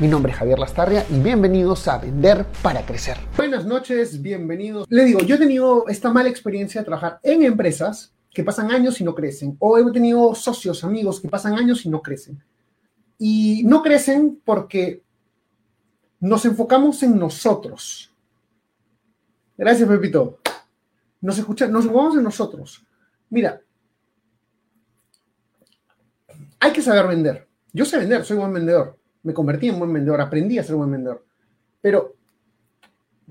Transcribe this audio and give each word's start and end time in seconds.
Mi 0.00 0.06
nombre 0.06 0.30
es 0.30 0.38
Javier 0.38 0.60
Lastarria 0.60 1.04
y 1.10 1.18
bienvenidos 1.18 1.88
a 1.88 1.98
Vender 1.98 2.46
para 2.62 2.86
Crecer. 2.86 3.16
Buenas 3.36 3.66
noches, 3.66 4.22
bienvenidos. 4.22 4.86
Le 4.88 5.04
digo, 5.04 5.18
yo 5.22 5.34
he 5.34 5.38
tenido 5.38 5.88
esta 5.88 6.12
mala 6.12 6.28
experiencia 6.28 6.80
de 6.80 6.84
trabajar 6.84 7.18
en 7.24 7.42
empresas 7.42 8.14
que 8.30 8.44
pasan 8.44 8.70
años 8.70 9.00
y 9.00 9.04
no 9.04 9.12
crecen, 9.16 9.56
o 9.58 9.76
he 9.76 9.90
tenido 9.90 10.36
socios, 10.36 10.84
amigos 10.84 11.20
que 11.20 11.28
pasan 11.28 11.54
años 11.54 11.84
y 11.84 11.88
no 11.88 12.00
crecen. 12.00 12.40
Y 13.18 13.64
no 13.64 13.82
crecen 13.82 14.40
porque 14.44 15.02
nos 16.20 16.44
enfocamos 16.44 17.02
en 17.02 17.18
nosotros. 17.18 18.14
Gracias, 19.56 19.88
Pepito. 19.88 20.38
Nos, 21.20 21.36
escucha, 21.38 21.66
nos 21.66 21.86
enfocamos 21.86 22.16
en 22.16 22.22
nosotros. 22.22 22.86
Mira, 23.30 23.60
hay 26.60 26.72
que 26.72 26.82
saber 26.82 27.08
vender. 27.08 27.48
Yo 27.72 27.84
sé 27.84 27.98
vender, 27.98 28.24
soy 28.24 28.36
buen 28.36 28.52
vendedor 28.52 28.97
me 29.28 29.34
convertí 29.34 29.68
en 29.68 29.78
buen 29.78 29.92
vendedor, 29.92 30.22
aprendí 30.22 30.58
a 30.58 30.64
ser 30.64 30.74
buen 30.74 30.90
vendedor. 30.90 31.22
Pero 31.82 32.14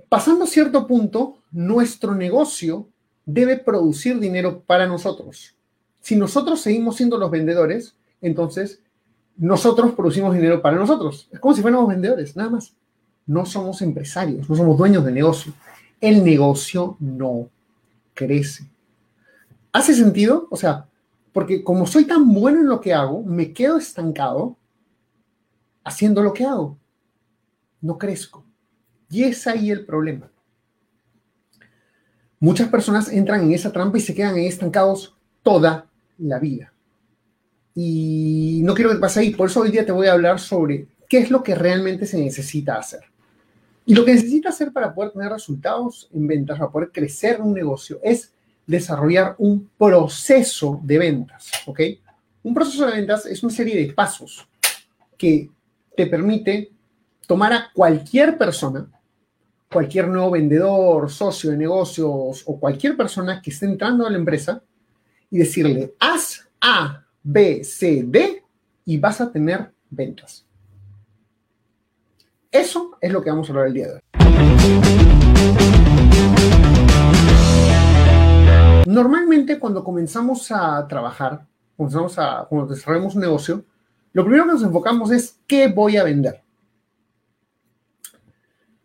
pasando 0.08 0.46
cierto 0.46 0.86
punto, 0.86 1.40
nuestro 1.50 2.14
negocio 2.14 2.88
debe 3.26 3.58
producir 3.58 4.20
dinero 4.20 4.62
para 4.62 4.86
nosotros. 4.86 5.56
Si 6.00 6.16
nosotros 6.16 6.62
seguimos 6.62 6.98
siendo 6.98 7.18
los 7.18 7.32
vendedores, 7.32 7.96
entonces 8.22 8.80
nosotros 9.38 9.94
producimos 9.94 10.36
dinero 10.36 10.62
para 10.62 10.78
nosotros. 10.78 11.28
Es 11.32 11.40
como 11.40 11.56
si 11.56 11.64
fuéramos 11.64 11.88
vendedores, 11.88 12.36
nada 12.36 12.52
más. 12.52 12.76
No 13.26 13.48
somos 13.48 13.82
empresarios, 13.82 14.48
no 14.48 14.56
somos 14.56 14.78
dueños 14.78 15.04
de 15.04 15.12
negocio. 15.12 15.52
El 16.00 16.24
negocio 16.24 16.96
no 17.00 17.50
crece. 18.14 18.66
¿Hace 19.74 19.96
sentido? 19.96 20.46
O 20.52 20.58
sea, 20.58 20.86
porque 21.34 21.64
como 21.64 21.88
soy 21.88 22.06
tan 22.06 22.32
bueno 22.32 22.60
en 22.60 22.68
lo 22.68 22.82
que 22.82 22.94
hago, 22.94 23.24
me 23.24 23.52
quedo 23.52 23.80
estancado 23.80 24.58
haciendo 25.88 26.22
lo 26.22 26.34
que 26.34 26.46
hago. 26.46 26.78
No 27.82 27.98
crezco. 27.98 28.46
Y 29.10 29.24
es 29.24 29.48
ahí 29.48 29.72
el 29.72 29.86
problema. 29.86 30.30
Muchas 32.40 32.68
personas 32.70 33.12
entran 33.12 33.44
en 33.44 33.54
esa 33.54 33.72
trampa 33.72 33.98
y 33.98 34.02
se 34.02 34.14
quedan 34.14 34.38
estancados 34.38 35.18
toda 35.42 35.90
la 36.18 36.40
vida. 36.40 36.74
Y 37.74 38.62
no 38.64 38.74
quiero 38.74 38.92
que 38.92 38.98
pase 38.98 39.22
ahí. 39.22 39.32
Por 39.32 39.50
eso 39.50 39.62
hoy 39.62 39.72
día 39.72 39.86
te 39.86 39.92
voy 39.92 40.08
a 40.08 40.14
hablar 40.14 40.40
sobre 40.40 40.88
qué 41.08 41.20
es 41.20 41.32
lo 41.32 41.42
que 41.42 41.56
realmente 41.56 42.06
se 42.06 42.20
necesita 42.20 42.78
hacer. 42.78 43.02
Y 43.86 43.96
lo 43.96 44.04
que 44.04 44.14
necesita 44.14 44.50
hacer 44.50 44.74
para 44.74 44.94
poder 44.94 45.12
tener 45.12 45.32
resultados 45.32 46.10
en 46.14 46.28
ventas, 46.28 46.60
para 46.60 46.72
poder 46.72 46.92
crecer 46.92 47.42
un 47.42 47.54
negocio, 47.54 48.00
es 48.04 48.34
desarrollar 48.66 49.36
un 49.38 49.70
proceso 49.78 50.82
de 50.84 50.98
ventas. 50.98 51.50
¿Ok? 51.66 51.80
Un 52.44 52.54
proceso 52.54 52.86
de 52.86 52.94
ventas 52.94 53.26
es 53.26 53.42
una 53.42 53.54
serie 53.54 53.78
de 53.78 53.94
pasos 53.94 54.48
que 55.18 55.50
te 55.98 56.06
permite 56.06 56.72
tomar 57.26 57.52
a 57.54 57.72
cualquier 57.74 58.38
persona, 58.38 58.88
cualquier 59.70 60.08
nuevo 60.08 60.30
vendedor, 60.32 61.10
socio 61.10 61.50
de 61.50 61.58
negocios 61.58 62.44
o 62.46 62.60
cualquier 62.60 62.96
persona 62.96 63.42
que 63.42 63.50
esté 63.50 63.66
entrando 63.66 64.06
a 64.06 64.12
la 64.12 64.18
empresa 64.18 64.62
y 65.32 65.40
decirle, 65.40 65.96
haz 66.00 66.48
A, 66.62 67.04
B, 67.24 67.64
C, 67.64 68.04
D 68.06 68.44
y 68.86 68.98
vas 69.00 69.20
a 69.20 69.32
tener 69.32 69.72
ventas. 69.90 70.46
Eso 72.52 72.96
es 73.02 73.12
lo 73.12 73.24
que 73.24 73.32
vamos 73.32 73.50
a 73.50 73.52
hablar 73.52 73.68
el 73.68 73.74
día 73.74 73.88
de 73.88 73.94
hoy. 73.96 74.02
Normalmente 78.86 79.58
cuando 79.58 79.84
comenzamos 79.84 80.52
a 80.52 80.88
trabajar, 80.88 81.48
comenzamos 81.76 82.20
a, 82.20 82.46
cuando 82.48 82.74
desarrollamos 82.74 83.16
un 83.16 83.22
negocio, 83.22 83.66
lo 84.14 84.24
primero 84.24 84.46
que 84.46 84.54
nos 84.54 84.64
enfocamos 84.64 85.12
es 85.12 85.37
qué 85.48 85.68
voy 85.68 85.98
a 85.98 86.04
vender. 86.04 86.42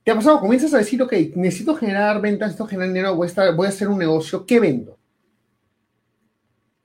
¿Te 0.04 0.10
ha 0.10 0.14
pasado? 0.14 0.40
Comienzas 0.40 0.74
a 0.74 0.78
decir, 0.78 1.00
ok, 1.00 1.12
necesito 1.36 1.74
generar 1.76 2.20
ventas, 2.20 2.48
necesito 2.48 2.66
generar 2.66 2.88
dinero, 2.88 3.14
voy 3.14 3.28
a, 3.28 3.68
hacer 3.68 3.88
un 3.88 3.98
negocio, 3.98 4.44
¿qué 4.44 4.58
vendo? 4.58 4.98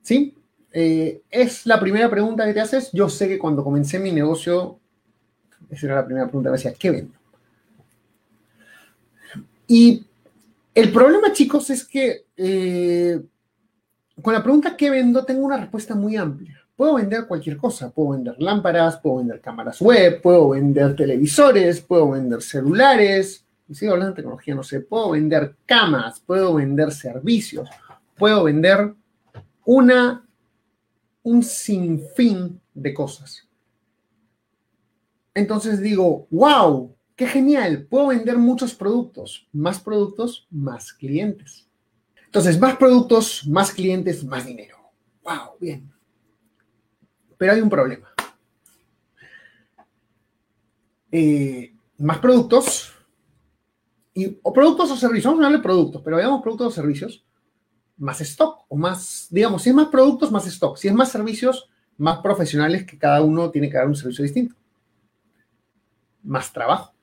¿Sí? 0.01 0.35
Eh, 0.71 1.21
es 1.31 1.65
la 1.65 1.79
primera 1.79 2.09
pregunta 2.09 2.45
que 2.45 2.53
te 2.53 2.59
haces. 2.59 2.91
Yo 2.91 3.09
sé 3.09 3.27
que 3.27 3.39
cuando 3.39 3.63
comencé 3.63 3.97
mi 3.97 4.11
negocio, 4.11 4.79
esa 5.69 5.87
era 5.87 5.95
la 5.95 6.05
primera 6.05 6.27
pregunta 6.27 6.51
me 6.51 6.57
decía, 6.57 6.73
¿qué 6.77 6.91
vendo? 6.91 7.13
Y 9.67 10.05
el 10.73 10.91
problema, 10.91 11.33
chicos, 11.33 11.69
es 11.71 11.83
que 11.83 12.25
eh, 12.37 13.19
con 14.21 14.33
la 14.33 14.43
pregunta 14.43 14.77
¿qué 14.77 14.89
vendo? 14.89 15.25
tengo 15.25 15.41
una 15.41 15.57
respuesta 15.57 15.95
muy 15.95 16.15
amplia. 16.15 16.66
Puedo 16.77 16.93
vender 16.93 17.25
cualquier 17.25 17.57
cosa, 17.57 17.89
puedo 17.89 18.11
vender 18.11 18.35
lámparas, 18.37 18.97
puedo 18.97 19.17
vender 19.17 19.41
cámaras 19.41 19.81
web, 19.81 20.21
puedo 20.21 20.49
vender 20.49 20.95
televisores, 20.95 21.81
puedo 21.81 22.11
vender 22.11 22.39
celulares, 22.43 23.43
y 23.67 23.73
sigo 23.73 23.93
hablando 23.93 24.11
de 24.11 24.17
tecnología, 24.17 24.53
no 24.53 24.61
sé, 24.61 24.81
puedo 24.81 25.09
vender 25.09 25.55
camas, 25.65 26.19
puedo 26.19 26.53
vender 26.53 26.91
servicios, 26.91 27.67
puedo 28.15 28.43
vender 28.43 28.93
una, 29.65 30.23
un 31.23 31.41
sinfín 31.41 32.61
de 32.75 32.93
cosas. 32.93 33.47
Entonces 35.33 35.81
digo, 35.81 36.27
wow, 36.29 36.95
qué 37.15 37.25
genial, 37.25 37.87
puedo 37.89 38.09
vender 38.09 38.37
muchos 38.37 38.75
productos, 38.75 39.47
más 39.51 39.79
productos, 39.79 40.47
más 40.51 40.93
clientes. 40.93 41.67
Entonces, 42.23 42.59
más 42.59 42.75
productos, 42.75 43.47
más 43.47 43.71
clientes, 43.71 44.23
más 44.23 44.45
dinero. 44.45 44.77
Wow, 45.23 45.57
bien. 45.59 45.96
Pero 47.37 47.53
hay 47.53 47.61
un 47.61 47.69
problema. 47.69 48.07
Eh, 51.11 51.73
más 51.97 52.19
productos, 52.19 52.93
y, 54.13 54.39
o 54.41 54.51
productos 54.51 54.91
o 54.91 54.97
servicios, 54.97 55.25
vamos 55.25 55.43
a 55.43 55.45
hablar 55.45 55.59
de 55.59 55.63
productos, 55.63 56.01
pero 56.03 56.17
veamos 56.17 56.41
productos 56.41 56.67
o 56.67 56.71
servicios, 56.71 57.25
más 57.97 58.19
stock, 58.21 58.65
o 58.67 58.75
más, 58.75 59.27
digamos, 59.29 59.61
si 59.61 59.69
es 59.69 59.75
más 59.75 59.87
productos, 59.87 60.31
más 60.31 60.45
stock, 60.47 60.77
si 60.77 60.87
es 60.87 60.93
más 60.93 61.11
servicios, 61.11 61.69
más 61.97 62.19
profesionales 62.19 62.85
que 62.85 62.97
cada 62.97 63.21
uno 63.21 63.49
tiene 63.49 63.69
que 63.69 63.77
dar 63.77 63.87
un 63.87 63.95
servicio 63.95 64.23
distinto. 64.23 64.55
Más 66.23 66.51
trabajo. 66.51 66.93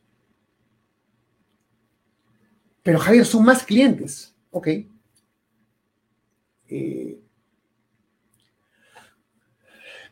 Pero 2.83 2.99
Javier, 2.99 3.25
son 3.25 3.45
más 3.45 3.65
clientes. 3.65 4.37
Ok. 4.51 4.69
Eh, 6.69 7.24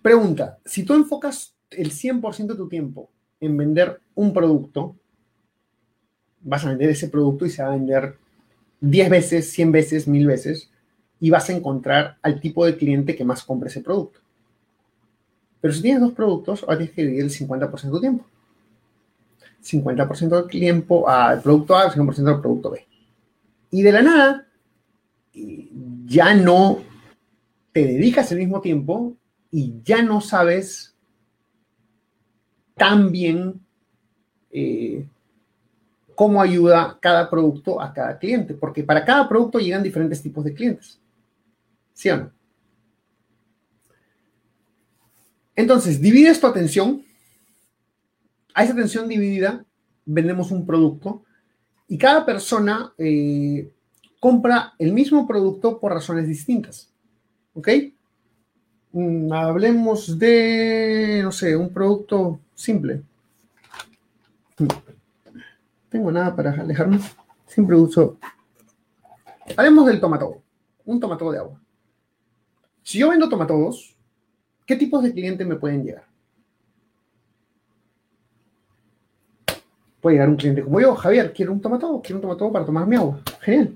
Pregunta, 0.02 0.58
si 0.64 0.84
tú 0.84 0.94
enfocas 0.94 1.54
el 1.70 1.92
100% 1.92 2.48
de 2.48 2.56
tu 2.56 2.68
tiempo 2.68 3.08
en 3.40 3.56
vender 3.56 4.00
un 4.14 4.32
producto, 4.32 4.96
vas 6.40 6.64
a 6.64 6.70
vender 6.70 6.90
ese 6.90 7.08
producto 7.08 7.46
y 7.46 7.50
se 7.50 7.62
va 7.62 7.68
a 7.68 7.76
vender 7.76 8.16
10 8.80 9.10
veces, 9.10 9.52
100 9.52 9.72
veces, 9.72 10.08
1000 10.08 10.26
veces 10.26 10.70
y 11.20 11.30
vas 11.30 11.48
a 11.48 11.52
encontrar 11.52 12.18
al 12.20 12.40
tipo 12.40 12.66
de 12.66 12.76
cliente 12.76 13.14
que 13.14 13.24
más 13.24 13.44
compre 13.44 13.68
ese 13.68 13.80
producto. 13.80 14.18
Pero 15.60 15.72
si 15.72 15.80
tienes 15.80 16.00
dos 16.00 16.12
productos, 16.12 16.64
ahora 16.64 16.78
tienes 16.78 16.94
que 16.96 17.02
dividir 17.02 17.24
el 17.24 17.30
50% 17.30 17.80
de 17.80 17.90
tu 17.90 18.00
tiempo. 18.00 18.26
50% 19.62 20.28
del 20.28 20.48
tiempo 20.48 21.08
al 21.08 21.40
producto 21.40 21.76
A, 21.76 21.92
50% 21.92 22.26
al 22.26 22.40
producto 22.40 22.70
B. 22.70 22.84
Y 23.70 23.82
de 23.82 23.92
la 23.92 24.02
nada, 24.02 24.48
ya 26.06 26.34
no 26.34 26.80
te 27.70 27.86
dedicas 27.86 28.32
el 28.32 28.38
mismo 28.38 28.60
tiempo 28.60 29.16
y 29.52 29.82
ya 29.84 30.02
no 30.02 30.20
sabes 30.22 30.96
tan 32.74 33.12
bien 33.12 33.60
eh, 34.50 35.06
cómo 36.14 36.40
ayuda 36.40 36.98
cada 37.00 37.28
producto 37.28 37.80
a 37.80 37.92
cada 37.92 38.18
cliente, 38.18 38.54
porque 38.54 38.82
para 38.82 39.04
cada 39.04 39.28
producto 39.28 39.58
llegan 39.58 39.82
diferentes 39.82 40.22
tipos 40.22 40.42
de 40.44 40.54
clientes. 40.54 40.98
¿Sí 41.92 42.08
o 42.08 42.16
no? 42.16 42.32
Entonces, 45.54 46.00
divides 46.00 46.40
tu 46.40 46.46
atención. 46.46 47.04
A 48.54 48.64
esa 48.64 48.72
atención 48.72 49.06
dividida 49.06 49.64
vendemos 50.04 50.50
un 50.50 50.66
producto 50.66 51.22
y 51.88 51.98
cada 51.98 52.24
persona 52.24 52.92
eh, 52.96 53.70
compra 54.18 54.74
el 54.78 54.92
mismo 54.92 55.26
producto 55.26 55.78
por 55.78 55.92
razones 55.92 56.26
distintas. 56.26 56.90
¿Ok? 57.54 57.68
Mm, 58.92 59.32
hablemos 59.32 60.18
de, 60.18 61.20
no 61.22 61.32
sé, 61.32 61.56
un 61.56 61.72
producto 61.72 62.40
simple. 62.54 63.02
Tengo 65.88 66.12
nada 66.12 66.34
para 66.34 66.52
alejarme. 66.52 67.00
Siempre 67.46 67.76
uso. 67.76 68.18
Hablemos 69.56 69.86
del 69.86 70.00
tomatodo. 70.00 70.42
Un 70.84 71.00
tomatodo 71.00 71.32
de 71.32 71.38
agua. 71.38 71.60
Si 72.82 72.98
yo 72.98 73.10
vendo 73.10 73.28
tomatodos, 73.28 73.96
¿qué 74.66 74.76
tipos 74.76 75.02
de 75.02 75.12
clientes 75.12 75.46
me 75.46 75.56
pueden 75.56 75.84
llegar? 75.84 76.04
Puede 80.00 80.16
llegar 80.16 80.28
un 80.28 80.36
cliente 80.36 80.64
como 80.64 80.80
yo, 80.80 80.96
Javier, 80.96 81.32
quiero 81.32 81.52
un 81.52 81.60
tomatodo, 81.60 82.02
quiero 82.02 82.16
un 82.16 82.22
tomatodo 82.22 82.52
para 82.52 82.66
tomar 82.66 82.86
mi 82.86 82.96
agua. 82.96 83.20
Genial. 83.40 83.72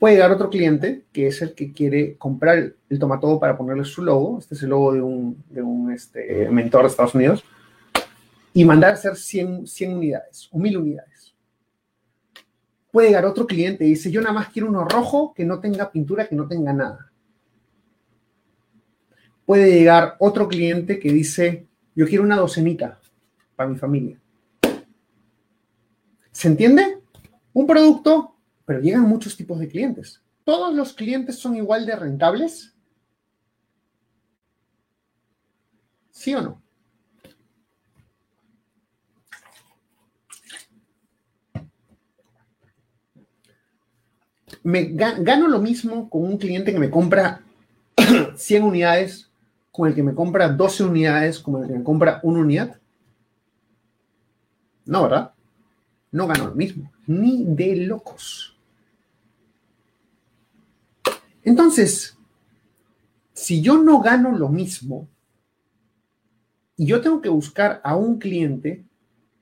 Puede 0.00 0.14
llegar 0.14 0.32
otro 0.32 0.48
cliente, 0.48 1.04
que 1.12 1.26
es 1.26 1.42
el 1.42 1.54
que 1.54 1.74
quiere 1.74 2.16
comprar 2.16 2.72
el 2.88 2.98
tomatodo 2.98 3.38
para 3.38 3.54
ponerle 3.54 3.84
su 3.84 4.02
logo. 4.02 4.38
Este 4.38 4.54
es 4.54 4.62
el 4.62 4.70
logo 4.70 4.94
de 4.94 5.02
un, 5.02 5.92
este, 5.92 6.48
mentor 6.48 6.84
de 6.84 6.88
Estados 6.88 7.14
Unidos. 7.14 7.44
Y 8.54 8.64
mandar 8.64 8.92
a 8.92 8.94
hacer 8.94 9.14
100, 9.14 9.66
100 9.66 9.94
unidades 9.94 10.48
o 10.52 10.58
1000 10.58 10.78
unidades. 10.78 11.34
Puede 12.90 13.08
llegar 13.08 13.26
otro 13.26 13.46
cliente 13.46 13.84
y 13.84 13.90
dice, 13.90 14.10
yo 14.10 14.22
nada 14.22 14.32
más 14.32 14.48
quiero 14.48 14.70
uno 14.70 14.86
rojo 14.86 15.34
que 15.34 15.44
no 15.44 15.60
tenga 15.60 15.92
pintura, 15.92 16.26
que 16.26 16.34
no 16.34 16.48
tenga 16.48 16.72
nada. 16.72 17.12
Puede 19.44 19.70
llegar 19.70 20.16
otro 20.18 20.48
cliente 20.48 20.98
que 20.98 21.12
dice, 21.12 21.66
yo 21.94 22.06
quiero 22.06 22.24
una 22.24 22.36
docenita 22.36 22.98
para 23.54 23.68
mi 23.68 23.76
familia. 23.76 24.18
¿Se 26.32 26.48
entiende? 26.48 27.02
Un 27.52 27.66
producto, 27.66 28.39
pero 28.70 28.82
llegan 28.82 29.02
muchos 29.02 29.36
tipos 29.36 29.58
de 29.58 29.66
clientes. 29.66 30.22
¿Todos 30.44 30.72
los 30.72 30.92
clientes 30.92 31.34
son 31.34 31.56
igual 31.56 31.84
de 31.86 31.96
rentables? 31.96 32.72
¿Sí 36.12 36.32
o 36.36 36.40
no? 36.40 36.62
Me 44.62 44.84
gano 44.84 45.48
lo 45.48 45.58
mismo 45.58 46.08
con 46.08 46.22
un 46.22 46.38
cliente 46.38 46.72
que 46.72 46.78
me 46.78 46.90
compra 46.90 47.42
100 48.36 48.62
unidades, 48.62 49.32
con 49.72 49.88
el 49.88 49.96
que 49.96 50.04
me 50.04 50.14
compra 50.14 50.48
12 50.48 50.84
unidades, 50.84 51.40
con 51.40 51.60
el 51.60 51.68
que 51.68 51.78
me 51.78 51.82
compra 51.82 52.20
una 52.22 52.38
unidad. 52.38 52.80
No, 54.84 55.02
¿verdad? 55.02 55.34
no 56.12 56.26
gano 56.26 56.48
lo 56.48 56.54
mismo, 56.54 56.92
ni 57.08 57.44
de 57.44 57.76
locos. 57.76 58.56
Entonces, 61.50 62.16
si 63.32 63.60
yo 63.60 63.76
no 63.76 64.00
gano 64.00 64.30
lo 64.38 64.48
mismo 64.48 65.08
y 66.76 66.86
yo 66.86 67.00
tengo 67.00 67.20
que 67.20 67.28
buscar 67.28 67.80
a 67.82 67.96
un 67.96 68.20
cliente, 68.20 68.84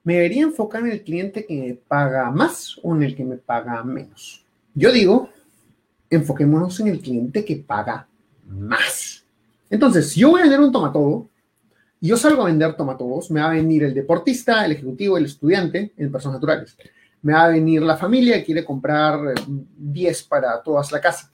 me 0.04 0.14
debería 0.14 0.44
enfocar 0.44 0.80
en 0.86 0.92
el 0.92 1.04
cliente 1.04 1.44
que 1.44 1.54
me 1.54 1.74
paga 1.74 2.30
más 2.30 2.80
o 2.82 2.96
en 2.96 3.02
el 3.02 3.14
que 3.14 3.26
me 3.26 3.36
paga 3.36 3.84
menos. 3.84 4.42
Yo 4.72 4.90
digo, 4.90 5.28
enfoquémonos 6.08 6.80
en 6.80 6.88
el 6.88 7.00
cliente 7.02 7.44
que 7.44 7.56
paga 7.56 8.08
más. 8.46 9.22
Entonces, 9.68 10.08
si 10.08 10.20
yo 10.20 10.30
voy 10.30 10.40
a 10.40 10.44
vender 10.44 10.60
un 10.60 10.72
tomatodo, 10.72 11.28
yo 12.00 12.16
salgo 12.16 12.40
a 12.40 12.46
vender 12.46 12.74
tomatodos, 12.74 13.30
me 13.30 13.42
va 13.42 13.50
a 13.50 13.52
venir 13.52 13.82
el 13.82 13.92
deportista, 13.92 14.64
el 14.64 14.72
ejecutivo, 14.72 15.18
el 15.18 15.26
estudiante 15.26 15.92
en 15.94 16.10
personas 16.10 16.36
naturales. 16.36 16.74
Me 17.20 17.34
va 17.34 17.44
a 17.44 17.48
venir 17.48 17.82
la 17.82 17.98
familia 17.98 18.38
que 18.38 18.46
quiere 18.46 18.64
comprar 18.64 19.34
10 19.76 20.22
para 20.22 20.62
toda 20.62 20.82
la 20.90 21.02
casa. 21.02 21.30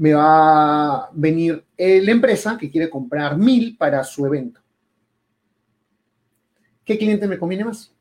Me 0.00 0.14
va 0.14 1.04
a 1.04 1.10
venir 1.12 1.62
la 1.76 2.10
empresa 2.10 2.56
que 2.56 2.70
quiere 2.70 2.88
comprar 2.88 3.36
1000 3.36 3.76
para 3.76 4.02
su 4.02 4.24
evento. 4.24 4.60
¿Qué 6.84 6.96
cliente 6.96 7.28
me 7.28 7.38
conviene 7.38 7.66
más? 7.66 7.92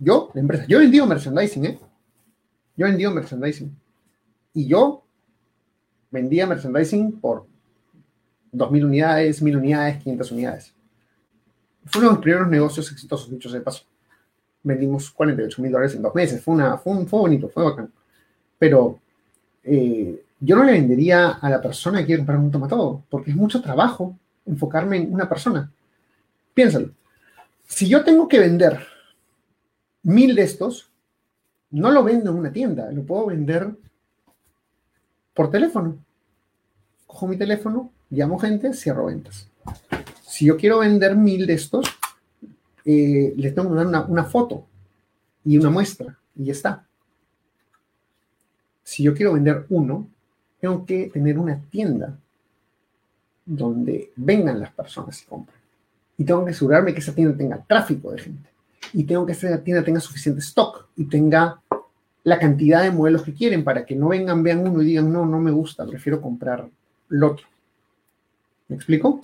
Yo, 0.00 0.30
la 0.34 0.40
empresa. 0.40 0.64
Yo 0.66 0.78
he 0.78 0.82
vendido 0.82 1.06
merchandising, 1.06 1.64
¿eh? 1.66 1.78
Yo 2.76 2.86
he 2.86 2.90
vendido 2.90 3.12
merchandising. 3.12 3.74
Y 4.54 4.66
yo 4.66 5.04
vendía 6.10 6.46
merchandising 6.46 7.20
por 7.20 7.46
2.000 8.52 8.84
unidades, 8.84 9.42
1.000 9.42 9.56
unidades, 9.56 10.02
500 10.02 10.32
unidades. 10.32 10.74
Fue 11.86 12.00
uno 12.00 12.10
de 12.10 12.14
los 12.16 12.22
primeros 12.22 12.48
negocios 12.48 12.90
exitosos, 12.90 13.30
dicho 13.30 13.50
de 13.50 13.60
paso. 13.60 13.84
Vendimos 14.62 15.10
48 15.12 15.62
mil 15.62 15.70
dólares 15.70 15.94
en 15.94 16.02
dos 16.02 16.14
meses. 16.14 16.42
Fue, 16.42 16.54
una, 16.54 16.76
fue, 16.76 17.06
bonito, 17.06 17.48
fue 17.48 17.62
bacán. 17.62 17.92
Pero 18.58 18.98
eh, 19.66 20.24
yo 20.40 20.56
no 20.56 20.64
le 20.64 20.72
vendería 20.72 21.28
a 21.28 21.50
la 21.50 21.60
persona 21.60 21.98
que 21.98 22.06
quiere 22.06 22.20
comprar 22.20 22.38
un 22.38 22.50
tomatodo, 22.50 23.02
porque 23.08 23.30
es 23.30 23.36
mucho 23.36 23.60
trabajo 23.60 24.16
enfocarme 24.44 24.98
en 24.98 25.12
una 25.12 25.28
persona. 25.28 25.70
Piénsalo. 26.54 26.90
Si 27.66 27.88
yo 27.88 28.04
tengo 28.04 28.28
que 28.28 28.38
vender 28.38 28.86
mil 30.02 30.34
de 30.34 30.42
estos, 30.42 30.90
no 31.70 31.90
lo 31.90 32.04
vendo 32.04 32.30
en 32.30 32.36
una 32.36 32.52
tienda, 32.52 32.90
lo 32.92 33.02
puedo 33.04 33.26
vender 33.26 33.74
por 35.34 35.50
teléfono. 35.50 35.98
Cojo 37.06 37.26
mi 37.26 37.36
teléfono, 37.36 37.90
llamo 38.10 38.38
gente, 38.38 38.72
cierro 38.72 39.06
ventas. 39.06 39.48
Si 40.22 40.46
yo 40.46 40.56
quiero 40.56 40.78
vender 40.78 41.16
mil 41.16 41.46
de 41.46 41.54
estos, 41.54 41.86
eh, 42.84 43.34
les 43.36 43.54
tengo 43.54 43.70
que 43.70 43.74
dar 43.74 44.06
una, 44.08 44.24
foto 44.24 44.66
y 45.44 45.58
una 45.58 45.70
muestra 45.70 46.18
y 46.36 46.44
ya 46.44 46.52
está. 46.52 46.86
Si 48.86 49.02
yo 49.02 49.14
quiero 49.14 49.32
vender 49.32 49.66
uno, 49.70 50.06
tengo 50.60 50.86
que 50.86 51.10
tener 51.12 51.40
una 51.40 51.60
tienda 51.60 52.16
donde 53.44 54.12
vengan 54.14 54.60
las 54.60 54.70
personas 54.70 55.20
y 55.20 55.26
compren. 55.26 55.58
Y 56.16 56.24
tengo 56.24 56.44
que 56.44 56.52
asegurarme 56.52 56.94
que 56.94 57.00
esa 57.00 57.12
tienda 57.12 57.36
tenga 57.36 57.64
tráfico 57.66 58.12
de 58.12 58.18
gente. 58.18 58.48
Y 58.92 59.02
tengo 59.02 59.26
que 59.26 59.32
esa 59.32 59.58
tienda 59.64 59.82
tenga 59.82 59.98
suficiente 59.98 60.40
stock 60.40 60.86
y 60.94 61.06
tenga 61.06 61.60
la 62.22 62.38
cantidad 62.38 62.84
de 62.84 62.92
modelos 62.92 63.24
que 63.24 63.34
quieren 63.34 63.64
para 63.64 63.84
que 63.84 63.96
no 63.96 64.10
vengan, 64.10 64.44
vean 64.44 64.64
uno 64.64 64.80
y 64.80 64.86
digan, 64.86 65.12
no, 65.12 65.26
no 65.26 65.40
me 65.40 65.50
gusta, 65.50 65.84
prefiero 65.84 66.20
comprar 66.20 66.68
lo 67.08 67.32
otro. 67.32 67.46
¿Me 68.68 68.76
explico? 68.76 69.20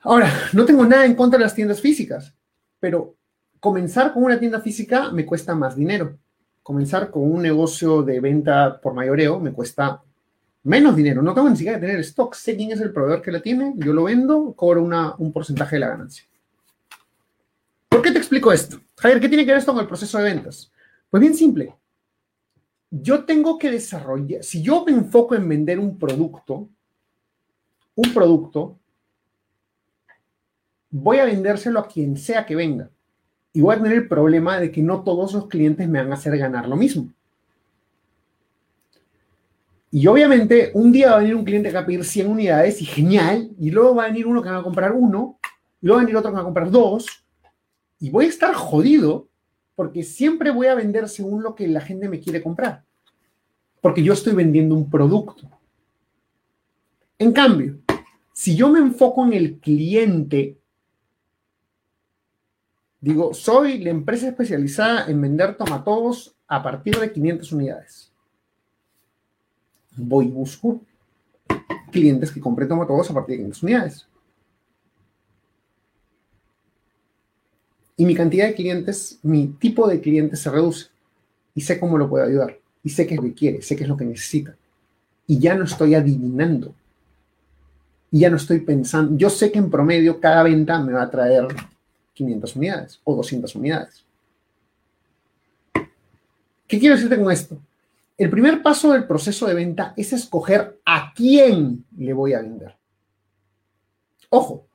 Ahora, 0.00 0.32
no 0.54 0.64
tengo 0.64 0.86
nada 0.86 1.04
en 1.04 1.14
contra 1.14 1.38
de 1.38 1.44
las 1.44 1.54
tiendas 1.54 1.82
físicas, 1.82 2.32
pero 2.80 3.14
comenzar 3.60 4.14
con 4.14 4.24
una 4.24 4.40
tienda 4.40 4.60
física 4.60 5.10
me 5.10 5.26
cuesta 5.26 5.54
más 5.54 5.76
dinero. 5.76 6.16
Comenzar 6.62 7.10
con 7.10 7.30
un 7.30 7.42
negocio 7.42 8.02
de 8.02 8.20
venta 8.20 8.80
por 8.80 8.94
mayoreo 8.94 9.40
me 9.40 9.52
cuesta 9.52 10.02
menos 10.62 10.94
dinero. 10.94 11.22
No 11.22 11.34
tengo 11.34 11.50
ni 11.50 11.56
siquiera 11.56 11.78
que 11.78 11.86
tener 11.86 12.00
stock. 12.00 12.34
Sé 12.34 12.56
quién 12.56 12.70
es 12.70 12.80
el 12.80 12.92
proveedor 12.92 13.22
que 13.22 13.32
la 13.32 13.40
tiene, 13.40 13.74
yo 13.76 13.92
lo 13.92 14.04
vendo, 14.04 14.52
cobro 14.54 14.82
un 14.82 15.32
porcentaje 15.32 15.76
de 15.76 15.80
la 15.80 15.88
ganancia. 15.88 16.24
¿Por 17.88 18.00
qué 18.00 18.10
te 18.10 18.18
explico 18.18 18.52
esto? 18.52 18.80
Javier, 18.96 19.20
¿qué 19.20 19.28
tiene 19.28 19.44
que 19.44 19.50
ver 19.50 19.58
esto 19.58 19.72
con 19.72 19.82
el 19.82 19.88
proceso 19.88 20.18
de 20.18 20.24
ventas? 20.24 20.70
Pues 21.10 21.20
bien 21.20 21.34
simple. 21.34 21.74
Yo 22.90 23.24
tengo 23.24 23.58
que 23.58 23.70
desarrollar, 23.70 24.44
si 24.44 24.62
yo 24.62 24.84
me 24.84 24.92
enfoco 24.92 25.34
en 25.34 25.48
vender 25.48 25.78
un 25.78 25.98
producto, 25.98 26.68
un 27.94 28.14
producto, 28.14 28.78
voy 30.90 31.18
a 31.18 31.24
vendérselo 31.24 31.80
a 31.80 31.88
quien 31.88 32.16
sea 32.16 32.46
que 32.46 32.54
venga. 32.54 32.90
Y 33.52 33.60
voy 33.60 33.74
a 33.74 33.78
tener 33.78 33.92
el 33.92 34.08
problema 34.08 34.58
de 34.58 34.70
que 34.70 34.82
no 34.82 35.02
todos 35.02 35.34
los 35.34 35.48
clientes 35.48 35.88
me 35.88 35.98
van 35.98 36.10
a 36.10 36.14
hacer 36.14 36.36
ganar 36.38 36.68
lo 36.68 36.76
mismo. 36.76 37.08
Y 39.90 40.06
obviamente 40.06 40.70
un 40.72 40.90
día 40.90 41.10
va 41.10 41.16
a 41.16 41.18
venir 41.18 41.36
un 41.36 41.44
cliente 41.44 41.68
que 41.68 41.74
va 41.74 41.82
a 41.82 41.86
pedir 41.86 42.02
100 42.02 42.26
unidades 42.26 42.80
y 42.80 42.86
genial, 42.86 43.50
y 43.58 43.70
luego 43.70 43.94
va 43.94 44.04
a 44.04 44.08
venir 44.08 44.26
uno 44.26 44.42
que 44.42 44.48
va 44.48 44.58
a 44.58 44.62
comprar 44.62 44.92
uno, 44.92 45.38
y 45.82 45.86
luego 45.86 45.96
va 45.96 46.02
a 46.02 46.04
venir 46.06 46.16
otro 46.16 46.30
que 46.30 46.36
va 46.36 46.40
a 46.40 46.44
comprar 46.44 46.70
dos, 46.70 47.06
y 48.00 48.08
voy 48.08 48.24
a 48.24 48.28
estar 48.28 48.54
jodido 48.54 49.28
porque 49.74 50.02
siempre 50.02 50.50
voy 50.50 50.68
a 50.68 50.74
vender 50.74 51.08
según 51.08 51.42
lo 51.42 51.54
que 51.54 51.68
la 51.68 51.80
gente 51.80 52.08
me 52.08 52.20
quiere 52.20 52.42
comprar, 52.42 52.84
porque 53.82 54.02
yo 54.02 54.14
estoy 54.14 54.34
vendiendo 54.34 54.74
un 54.74 54.88
producto. 54.88 55.50
En 57.18 57.32
cambio, 57.32 57.76
si 58.32 58.56
yo 58.56 58.70
me 58.70 58.78
enfoco 58.78 59.24
en 59.26 59.34
el 59.34 59.58
cliente, 59.58 60.56
digo, 63.02 63.34
soy 63.34 63.78
la 63.78 63.90
empresa 63.90 64.28
especializada 64.28 65.10
en 65.10 65.20
vender 65.20 65.56
tomatodos 65.56 66.34
a 66.48 66.62
partir 66.62 66.98
de 66.98 67.12
500 67.12 67.52
unidades. 67.52 68.10
Voy 69.94 70.26
y 70.26 70.30
busco 70.30 70.80
clientes 71.90 72.30
que 72.30 72.40
compren 72.40 72.68
tomatodos 72.68 73.10
a 73.10 73.14
partir 73.14 73.32
de 73.32 73.42
500 73.42 73.62
unidades. 73.62 74.08
Y 77.98 78.06
mi 78.06 78.14
cantidad 78.14 78.46
de 78.46 78.54
clientes, 78.54 79.18
mi 79.22 79.48
tipo 79.48 79.86
de 79.86 80.00
clientes 80.00 80.40
se 80.40 80.50
reduce. 80.50 80.86
Y 81.54 81.60
sé 81.60 81.78
cómo 81.78 81.98
lo 81.98 82.08
puedo 82.08 82.24
ayudar. 82.24 82.58
Y 82.82 82.88
sé 82.88 83.06
qué 83.06 83.14
es 83.14 83.20
lo 83.20 83.24
que 83.24 83.34
quiere, 83.34 83.60
sé 83.60 83.76
qué 83.76 83.82
es 83.82 83.88
lo 83.88 83.98
que 83.98 84.06
necesita. 84.06 84.56
Y 85.26 85.38
ya 85.38 85.54
no 85.54 85.64
estoy 85.64 85.94
adivinando 85.94 86.74
y 88.12 88.20
ya 88.20 88.30
no 88.30 88.36
estoy 88.36 88.60
pensando, 88.60 89.16
yo 89.16 89.30
sé 89.30 89.50
que 89.50 89.58
en 89.58 89.70
promedio 89.70 90.20
cada 90.20 90.42
venta 90.42 90.78
me 90.82 90.92
va 90.92 91.04
a 91.04 91.10
traer 91.10 91.46
500 92.14 92.56
unidades 92.56 93.00
o 93.04 93.16
200 93.16 93.54
unidades. 93.54 94.04
¿Qué 96.66 96.78
quiero 96.78 96.94
decirte 96.94 97.18
con 97.18 97.30
esto? 97.30 97.58
El 98.16 98.30
primer 98.30 98.62
paso 98.62 98.92
del 98.92 99.06
proceso 99.06 99.46
de 99.46 99.54
venta 99.54 99.94
es 99.96 100.12
escoger 100.12 100.80
a 100.84 101.12
quién 101.14 101.84
le 101.96 102.12
voy 102.12 102.34
a 102.34 102.40
vender. 102.40 102.76
Ojo, 104.30 104.66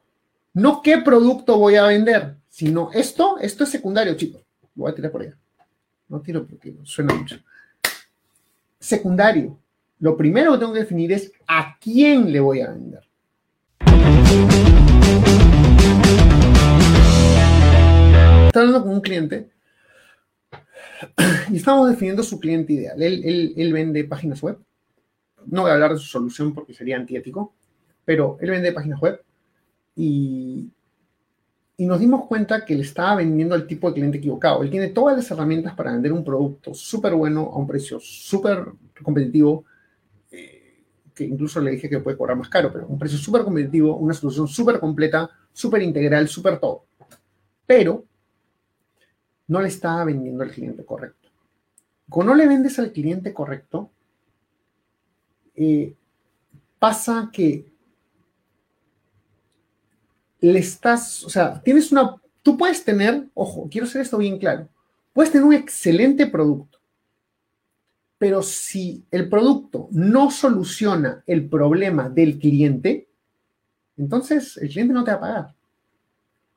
no 0.54 0.82
qué 0.82 1.00
producto 1.00 1.58
voy 1.58 1.76
a 1.76 1.86
vender, 1.86 2.36
sino 2.50 2.92
esto, 2.94 3.38
esto 3.40 3.64
es 3.64 3.70
secundario, 3.70 4.16
chicos. 4.16 4.44
Lo 4.76 4.84
voy 4.84 4.92
a 4.92 4.96
tirar 4.96 5.12
por 5.12 5.22
allá. 5.22 5.38
no 6.10 6.22
tiro 6.22 6.46
porque 6.46 6.76
suena 6.84 7.14
mucho. 7.14 7.38
Secundario. 8.80 9.58
Lo 10.00 10.16
primero 10.16 10.54
que 10.54 10.60
tengo 10.60 10.74
que 10.74 10.80
definir 10.80 11.12
es 11.12 11.32
a 11.48 11.78
quién 11.80 12.32
le 12.32 12.40
voy 12.40 12.62
a 12.62 12.70
vender. 12.70 13.08
Estoy 18.58 18.70
hablando 18.70 18.88
con 18.88 18.96
un 18.96 19.02
cliente 19.02 19.52
y 21.52 21.58
estamos 21.58 21.92
definiendo 21.92 22.24
su 22.24 22.40
cliente 22.40 22.74
ideal. 22.74 23.00
Él, 23.04 23.72
vende 23.72 24.04
páginas 24.06 24.42
web. 24.42 24.58
No 25.46 25.62
voy 25.62 25.70
a 25.70 25.76
hablar 25.76 25.94
de 25.94 26.00
su 26.00 26.08
solución 26.08 26.56
porque 26.56 26.74
sería 26.74 26.96
antiético, 26.96 27.54
pero 28.04 28.40
él 28.42 28.50
vende 28.50 28.72
páginas 28.72 29.00
web 29.00 29.22
y, 29.96 30.72
y 31.78 31.86
nos 31.86 32.00
dimos 32.00 32.26
cuenta 32.26 32.66
que 32.66 32.74
le 32.74 32.82
estaba 32.82 33.18
vendiendo 33.18 33.54
al 33.54 33.68
tipo 33.68 33.90
de 33.90 33.94
cliente 33.94 34.18
equivocado. 34.18 34.64
Él 34.64 34.72
tiene 34.72 34.88
todas 34.88 35.16
las 35.16 35.30
herramientas 35.30 35.76
para 35.76 35.92
vender 35.92 36.12
un 36.12 36.24
producto 36.24 36.74
súper 36.74 37.14
bueno 37.14 37.52
a 37.54 37.60
un 37.60 37.68
precio 37.68 38.00
súper 38.00 38.66
competitivo, 39.04 39.66
eh, 40.32 40.84
que 41.14 41.26
incluso 41.26 41.62
le 41.62 41.70
dije 41.70 41.88
que 41.88 42.00
puede 42.00 42.18
cobrar 42.18 42.36
más 42.36 42.50
caro, 42.50 42.74
pero 42.74 42.88
un 42.88 42.98
precio 42.98 43.20
súper 43.20 43.44
competitivo, 43.44 43.96
una 43.98 44.16
solución 44.16 44.48
súper 44.48 44.80
completa, 44.80 45.30
súper 45.54 45.84
integral, 45.84 46.28
súper 46.28 46.60
todo. 46.60 46.86
Pero 47.68 48.08
no 49.48 49.62
le 49.62 49.70
estaba 49.70 50.04
vendiendo 50.04 50.44
al 50.44 50.52
cliente 50.52 50.86
correcto. 50.86 51.30
Cuando 52.10 52.34
no 52.34 52.38
le 52.38 52.48
vendes 52.48 52.78
al 52.80 52.92
cliente 52.92 53.34
correcto, 53.34 53.90
eh, 55.56 55.94
pasa 56.80 57.30
que 57.32 57.66
le 60.40 60.60
estás, 60.60 61.24
o 61.24 61.30
sea, 61.30 61.62
tienes 61.62 61.92
una, 61.92 62.16
tú 62.44 62.58
puedes 62.58 62.84
tener, 62.84 63.28
ojo, 63.34 63.68
quiero 63.70 63.88
hacer 63.88 64.02
esto 64.02 64.18
bien 64.18 64.38
claro, 64.38 64.70
puedes 65.14 65.32
tener 65.32 65.46
un 65.46 65.54
excelente 65.54 66.28
producto, 66.28 66.80
pero 68.18 68.42
si 68.42 69.04
el 69.12 69.30
producto 69.30 69.88
no 69.92 70.32
soluciona 70.32 71.24
el 71.26 71.48
problema 71.50 72.10
del 72.10 72.40
cliente, 72.40 73.08
entonces 73.98 74.58
el 74.58 74.70
cliente 74.70 74.94
no 74.94 75.04
te 75.04 75.12
va 75.12 75.18
a 75.18 75.22
pagar. 75.22 75.56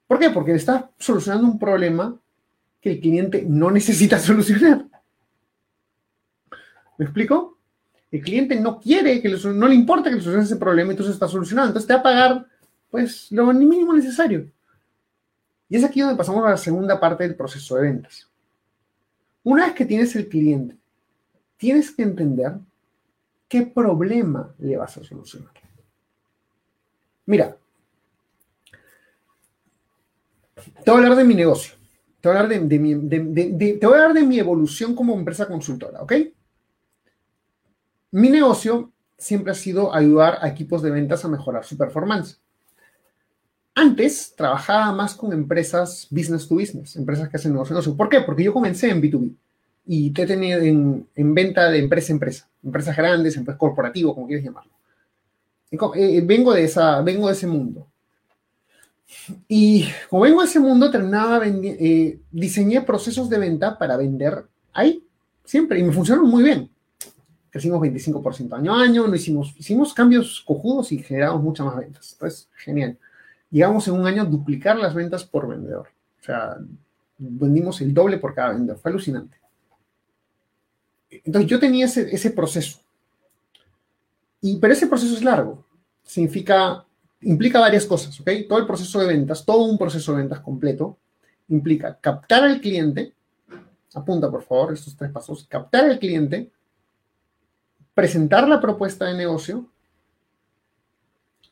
¿Por 0.07 0.19
qué? 0.19 0.31
Porque 0.31 0.51
le 0.53 0.59
estás 0.59 0.85
solucionando 0.99 1.47
un 1.47 1.59
problema 1.59 2.19
que 2.81 2.93
el 2.93 3.01
cliente 3.01 3.45
no 3.47 3.71
necesita 3.71 4.19
solucionar. 4.21 4.87
¿Me 6.99 7.05
explico? 7.05 7.59
El 8.11 8.23
cliente 8.23 8.59
no 8.59 8.81
quiere, 8.81 9.23
que 9.23 9.29
no 9.29 9.69
le 9.69 9.75
importa 9.75 10.11
que 10.11 10.17
le 10.17 10.23
solucione 10.23 10.45
ese 10.45 10.57
problema, 10.57 10.91
entonces 10.91 11.15
está 11.15 11.29
solucionado. 11.29 11.69
Entonces 11.69 11.87
te 11.87 11.95
va 11.95 12.01
a 12.01 12.03
pagar, 12.03 12.47
pues, 12.91 13.31
lo 13.31 13.47
mínimo 13.53 13.93
necesario. 13.93 14.51
Y 15.69 15.77
es 15.77 15.85
aquí 15.85 16.01
donde 16.01 16.17
pasamos 16.17 16.45
a 16.45 16.51
la 16.51 16.57
segunda 16.57 16.99
parte 16.99 17.23
del 17.23 17.37
proceso 17.37 17.77
de 17.77 17.83
ventas. 17.83 18.29
Una 19.45 19.67
vez 19.67 19.75
que 19.75 19.87
tienes 19.87 20.15
el 20.17 20.29
cliente, 20.29 20.77
tienes 21.57 21.93
que 21.93 22.03
entender 22.03 22.55
qué 23.49 23.63
problema 23.63 24.53
le 24.59 24.77
vas 24.77 24.97
a 24.97 25.05
solucionar. 25.05 25.53
Mira, 27.27 27.57
te 30.85 30.91
voy 30.91 31.01
a 31.01 31.05
hablar 31.05 31.17
de 31.17 31.25
mi 31.25 31.35
negocio. 31.35 31.80
Te 32.21 32.29
voy 32.29 32.37
a 32.37 32.41
hablar 32.41 32.69
de, 32.69 34.23
mi, 34.23 34.39
evolución 34.39 34.95
como 34.95 35.15
empresa 35.15 35.47
consultora, 35.47 36.03
¿ok? 36.03 36.13
Mi 38.13 38.29
negocio 38.29 38.93
siempre 39.17 39.53
ha 39.53 39.55
sido 39.55 39.95
ayudar 39.95 40.39
a 40.41 40.49
equipos 40.49 40.83
de 40.83 40.91
ventas 40.91 41.25
a 41.25 41.29
mejorar 41.29 41.65
su 41.65 41.79
performance. 41.79 42.41
Antes 43.75 44.35
trabajaba 44.37 44.93
más 44.93 45.15
con 45.15 45.33
empresas 45.33 46.07
business 46.11 46.47
to 46.47 46.57
business, 46.57 46.97
empresas 46.97 47.29
que 47.29 47.37
hacen 47.37 47.53
negocio. 47.53 47.97
¿Por 47.97 48.09
qué? 48.09 48.21
Porque 48.21 48.45
yo 48.45 48.53
comencé 48.53 48.91
en 48.91 49.01
B2B 49.01 49.35
y 49.87 50.11
te 50.11 50.23
he 50.23 50.27
tenido 50.27 50.61
en, 50.61 51.35
venta 51.35 51.71
de 51.71 51.79
empresa 51.79 52.13
a 52.13 52.15
empresa, 52.15 52.49
empresas 52.63 52.97
grandes, 52.97 53.37
empresas 53.37 53.59
corporativo, 53.59 54.15
como 54.15 54.27
quieres 54.27 54.45
llamarlo. 54.45 54.73
Eh, 55.95 56.21
vengo, 56.25 56.53
de 56.53 56.65
esa, 56.65 57.01
vengo 57.01 57.29
de 57.29 57.33
ese 57.33 57.47
mundo. 57.47 57.87
Y 59.49 59.89
como 60.09 60.23
vengo 60.23 60.41
de 60.41 60.47
ese 60.47 60.61
mundo, 60.61 60.91
terminaba 60.91 61.41
eh, 61.47 62.21
diseñé 62.31 62.83
procesos 62.83 63.29
de 63.29 63.39
venta 63.39 63.79
para 63.79 63.97
vender 63.97 64.45
ahí, 64.73 65.05
siempre, 65.45 65.79
y 65.79 65.83
me 65.83 65.93
funcionaron 65.93 66.31
muy 66.31 66.43
bien. 66.43 66.71
Crecimos 67.51 67.81
25% 67.81 68.53
año 68.57 68.75
a 68.75 68.83
año, 68.83 69.09
no 69.09 69.15
hicimos, 69.15 69.55
hicimos 69.59 69.93
cambios 69.93 70.41
cojudos 70.47 70.93
y 70.93 70.99
generamos 70.99 71.43
muchas 71.43 71.67
más 71.67 71.77
ventas. 71.77 72.13
Entonces, 72.13 72.49
genial. 72.57 72.97
Llegamos 73.51 73.89
en 73.89 73.95
un 73.95 74.07
año 74.07 74.23
a 74.23 74.27
duplicar 74.27 74.79
las 74.79 74.95
ventas 74.95 75.25
por 75.25 75.49
vendedor. 75.49 75.89
O 76.21 76.25
sea, 76.25 76.59
vendimos 77.19 77.81
el 77.81 77.93
doble 77.93 78.19
por 78.19 78.35
cada 78.35 78.53
vendedor. 78.53 78.79
Fue 78.79 78.93
alucinante. 78.93 79.37
Entonces, 81.11 81.51
yo 81.51 81.59
tenía 81.59 81.87
ese, 81.87 82.15
ese 82.15 82.31
proceso. 82.31 82.79
Y, 84.41 84.59
pero 84.59 84.73
ese 84.73 84.87
proceso 84.87 85.15
es 85.15 85.25
largo. 85.25 85.67
Significa 86.05 86.85
implica 87.23 87.61
varias 87.61 87.87
cosas, 87.87 88.19
¿ok? 88.21 88.31
Todo 88.49 88.59
el 88.59 88.67
proceso 88.67 89.01
de 89.01 89.07
ventas, 89.07 89.45
todo 89.45 89.65
un 89.65 89.79
proceso 89.79 90.13
de 90.13 90.19
ventas 90.19 90.41
completo, 90.41 90.99
implica 91.49 91.99
captar 92.01 92.45
al 92.45 92.61
cliente, 92.61 93.15
apunta 93.95 94.31
por 94.31 94.43
favor 94.43 94.73
estos 94.73 94.97
tres 94.97 95.11
pasos, 95.11 95.47
captar 95.49 95.85
al 95.85 95.99
cliente, 95.99 96.51
presentar 97.95 98.49
la 98.49 98.61
propuesta 98.61 99.07
de 99.07 99.15
negocio, 99.15 99.67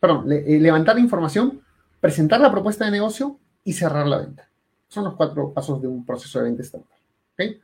perdón, 0.01 0.31
eh, 0.33 0.59
levantar 0.61 0.99
información, 0.99 1.63
presentar 2.01 2.41
la 2.41 2.51
propuesta 2.51 2.85
de 2.85 2.93
negocio 2.93 3.39
y 3.65 3.73
cerrar 3.73 4.07
la 4.07 4.19
venta. 4.19 4.49
Son 4.89 5.05
los 5.05 5.15
cuatro 5.15 5.53
pasos 5.53 5.83
de 5.83 5.89
un 5.89 6.07
proceso 6.07 6.39
de 6.39 6.45
venta 6.45 6.63
estándar. 6.63 6.99
¿ok? 7.35 7.57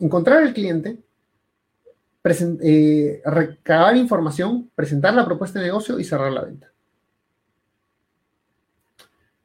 Encontrar 0.00 0.42
al 0.42 0.52
cliente, 0.52 0.98
eh, 2.62 3.22
recabar 3.24 3.96
información, 3.96 4.70
presentar 4.74 5.14
la 5.14 5.24
propuesta 5.24 5.60
de 5.60 5.66
negocio 5.66 5.98
y 5.98 6.04
cerrar 6.04 6.32
la 6.32 6.42
venta. 6.42 6.73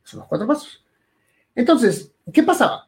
Son 0.10 0.22
los 0.22 0.28
cuatro 0.28 0.48
pasos. 0.48 0.84
Entonces, 1.54 2.12
¿qué 2.34 2.42
pasaba? 2.42 2.88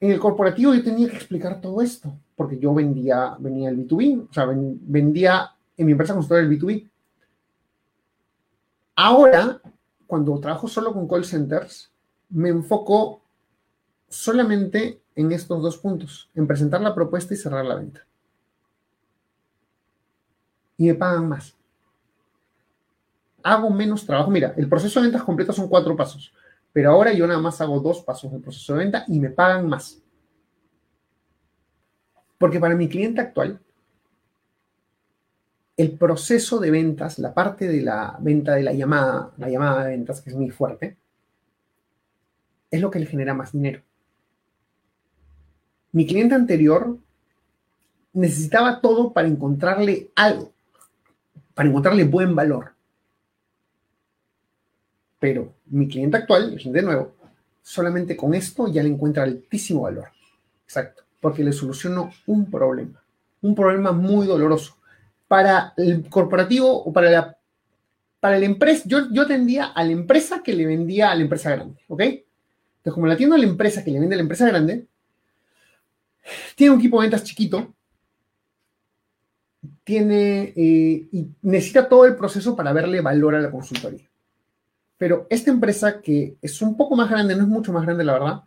En 0.00 0.10
el 0.12 0.18
corporativo 0.18 0.74
yo 0.74 0.82
tenía 0.82 1.10
que 1.10 1.16
explicar 1.16 1.60
todo 1.60 1.82
esto, 1.82 2.18
porque 2.34 2.58
yo 2.58 2.72
vendía, 2.72 3.36
venía 3.38 3.68
el 3.68 3.86
B2B, 3.86 4.28
o 4.30 4.32
sea, 4.32 4.46
vendía 4.46 5.54
en 5.76 5.86
mi 5.86 5.92
empresa 5.92 6.14
consultora 6.14 6.40
el 6.40 6.50
B2B. 6.50 6.88
Ahora, 8.94 9.60
cuando 10.06 10.40
trabajo 10.40 10.68
solo 10.68 10.94
con 10.94 11.06
call 11.06 11.24
centers, 11.24 11.90
me 12.30 12.48
enfoco 12.48 13.20
solamente 14.08 15.02
en 15.14 15.32
estos 15.32 15.62
dos 15.62 15.76
puntos, 15.76 16.30
en 16.34 16.46
presentar 16.46 16.80
la 16.80 16.94
propuesta 16.94 17.34
y 17.34 17.36
cerrar 17.36 17.66
la 17.66 17.74
venta. 17.74 18.06
Y 20.78 20.86
me 20.86 20.94
pagan 20.94 21.28
más 21.28 21.56
hago 23.46 23.70
menos 23.70 24.04
trabajo. 24.04 24.28
Mira, 24.28 24.54
el 24.56 24.68
proceso 24.68 24.98
de 24.98 25.06
ventas 25.06 25.22
completo 25.22 25.52
son 25.52 25.68
cuatro 25.68 25.96
pasos, 25.96 26.32
pero 26.72 26.90
ahora 26.90 27.12
yo 27.12 27.26
nada 27.28 27.40
más 27.40 27.60
hago 27.60 27.78
dos 27.78 28.02
pasos 28.02 28.32
del 28.32 28.40
proceso 28.40 28.72
de 28.74 28.80
venta 28.80 29.04
y 29.06 29.20
me 29.20 29.30
pagan 29.30 29.68
más. 29.68 30.02
Porque 32.38 32.58
para 32.58 32.74
mi 32.74 32.88
cliente 32.88 33.20
actual, 33.20 33.60
el 35.76 35.92
proceso 35.92 36.58
de 36.58 36.72
ventas, 36.72 37.20
la 37.20 37.32
parte 37.32 37.68
de 37.68 37.82
la 37.82 38.16
venta 38.20 38.56
de 38.56 38.64
la 38.64 38.72
llamada, 38.72 39.32
la 39.36 39.48
llamada 39.48 39.84
de 39.84 39.90
ventas, 39.90 40.20
que 40.20 40.30
es 40.30 40.36
muy 40.36 40.50
fuerte, 40.50 40.96
es 42.68 42.80
lo 42.80 42.90
que 42.90 42.98
le 42.98 43.06
genera 43.06 43.32
más 43.32 43.52
dinero. 43.52 43.80
Mi 45.92 46.04
cliente 46.04 46.34
anterior 46.34 46.98
necesitaba 48.12 48.80
todo 48.80 49.12
para 49.12 49.28
encontrarle 49.28 50.10
algo, 50.16 50.52
para 51.54 51.68
encontrarle 51.68 52.04
buen 52.04 52.34
valor. 52.34 52.75
Pero 55.26 55.54
mi 55.70 55.88
cliente 55.88 56.18
actual, 56.18 56.56
de 56.56 56.82
nuevo, 56.82 57.16
solamente 57.60 58.16
con 58.16 58.32
esto 58.32 58.68
ya 58.68 58.80
le 58.80 58.90
encuentra 58.90 59.24
altísimo 59.24 59.82
valor. 59.82 60.06
Exacto, 60.62 61.02
porque 61.20 61.42
le 61.42 61.50
soluciono 61.50 62.12
un 62.26 62.48
problema, 62.48 63.02
un 63.42 63.52
problema 63.52 63.90
muy 63.90 64.24
doloroso. 64.24 64.76
Para 65.26 65.74
el 65.78 66.08
corporativo 66.08 66.70
o 66.70 66.92
para 66.92 67.10
la, 67.10 67.36
para 68.20 68.38
la 68.38 68.44
empresa, 68.44 68.84
yo, 68.86 69.10
yo 69.10 69.22
atendía 69.22 69.64
a 69.64 69.82
la 69.82 69.90
empresa 69.90 70.44
que 70.44 70.52
le 70.52 70.64
vendía 70.64 71.10
a 71.10 71.16
la 71.16 71.22
empresa 71.22 71.50
grande, 71.50 71.82
¿ok? 71.88 72.02
Entonces, 72.02 72.94
como 72.94 73.08
la 73.08 73.14
atiendo 73.14 73.34
a 73.34 73.38
la 73.38 73.46
empresa 73.46 73.82
que 73.82 73.90
le 73.90 73.98
vende 73.98 74.14
a 74.14 74.18
la 74.18 74.22
empresa 74.22 74.46
grande, 74.46 74.86
tiene 76.54 76.72
un 76.72 76.78
equipo 76.78 77.00
de 77.00 77.08
ventas 77.08 77.24
chiquito, 77.24 77.74
tiene 79.82 80.52
eh, 80.54 81.08
y 81.10 81.26
necesita 81.42 81.88
todo 81.88 82.04
el 82.04 82.14
proceso 82.14 82.54
para 82.54 82.72
verle 82.72 83.00
valor 83.00 83.34
a 83.34 83.40
la 83.40 83.50
consultoría. 83.50 84.08
Pero 84.98 85.26
esta 85.28 85.50
empresa 85.50 86.00
que 86.00 86.36
es 86.40 86.62
un 86.62 86.76
poco 86.76 86.96
más 86.96 87.10
grande, 87.10 87.36
no 87.36 87.42
es 87.42 87.48
mucho 87.48 87.72
más 87.72 87.84
grande 87.84 88.04
la 88.04 88.14
verdad, 88.14 88.42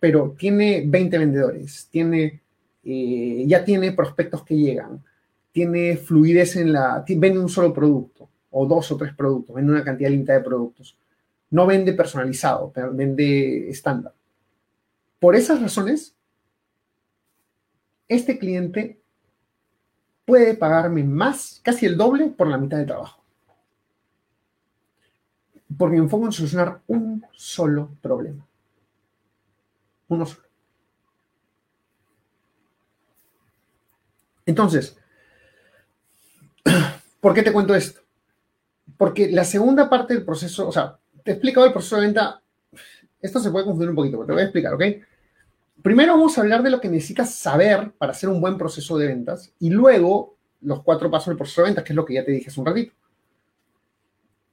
pero 0.00 0.34
tiene 0.36 0.82
20 0.86 1.18
vendedores, 1.18 1.88
tiene, 1.90 2.40
eh, 2.84 3.44
ya 3.46 3.64
tiene 3.64 3.92
prospectos 3.92 4.44
que 4.44 4.56
llegan, 4.56 5.04
tiene 5.52 5.96
fluidez 5.96 6.56
en 6.56 6.72
la, 6.72 7.04
vende 7.06 7.38
un 7.38 7.48
solo 7.48 7.72
producto 7.72 8.28
o 8.50 8.66
dos 8.66 8.90
o 8.90 8.96
tres 8.96 9.14
productos, 9.14 9.54
vende 9.54 9.72
una 9.72 9.84
cantidad 9.84 10.10
limitada 10.10 10.38
de 10.38 10.44
productos. 10.44 10.96
No 11.50 11.66
vende 11.66 11.92
personalizado, 11.92 12.72
vende 12.92 13.68
estándar. 13.68 14.12
Por 15.18 15.34
esas 15.34 15.60
razones, 15.60 16.14
este 18.08 18.38
cliente 18.38 19.00
puede 20.24 20.54
pagarme 20.54 21.04
más, 21.04 21.60
casi 21.62 21.86
el 21.86 21.96
doble, 21.96 22.28
por 22.28 22.46
la 22.48 22.56
mitad 22.56 22.78
de 22.78 22.86
trabajo. 22.86 23.19
Porque 25.80 25.96
me 25.96 26.02
enfoco 26.02 26.26
en 26.26 26.32
solucionar 26.32 26.82
un 26.88 27.24
solo 27.32 27.96
problema. 28.02 28.46
Uno 30.08 30.26
solo. 30.26 30.46
Entonces, 34.44 34.94
¿por 37.20 37.32
qué 37.32 37.42
te 37.42 37.50
cuento 37.50 37.74
esto? 37.74 38.02
Porque 38.98 39.30
la 39.30 39.44
segunda 39.44 39.88
parte 39.88 40.12
del 40.12 40.22
proceso, 40.22 40.68
o 40.68 40.72
sea, 40.72 40.98
te 41.24 41.30
he 41.30 41.34
explicado 41.36 41.64
el 41.64 41.72
proceso 41.72 41.96
de 41.96 42.02
venta, 42.02 42.42
esto 43.22 43.40
se 43.40 43.50
puede 43.50 43.64
confundir 43.64 43.88
un 43.88 43.96
poquito, 43.96 44.18
pero 44.18 44.26
te 44.26 44.32
voy 44.32 44.42
a 44.42 44.44
explicar, 44.44 44.74
¿ok? 44.74 44.82
Primero 45.82 46.12
vamos 46.12 46.36
a 46.36 46.42
hablar 46.42 46.62
de 46.62 46.68
lo 46.68 46.78
que 46.82 46.90
necesitas 46.90 47.34
saber 47.34 47.92
para 47.92 48.12
hacer 48.12 48.28
un 48.28 48.42
buen 48.42 48.58
proceso 48.58 48.98
de 48.98 49.06
ventas 49.06 49.54
y 49.58 49.70
luego 49.70 50.36
los 50.60 50.82
cuatro 50.82 51.10
pasos 51.10 51.28
del 51.28 51.38
proceso 51.38 51.62
de 51.62 51.68
ventas, 51.68 51.84
que 51.84 51.94
es 51.94 51.96
lo 51.96 52.04
que 52.04 52.12
ya 52.12 52.24
te 52.26 52.32
dije 52.32 52.50
hace 52.50 52.60
un 52.60 52.66
ratito. 52.66 52.92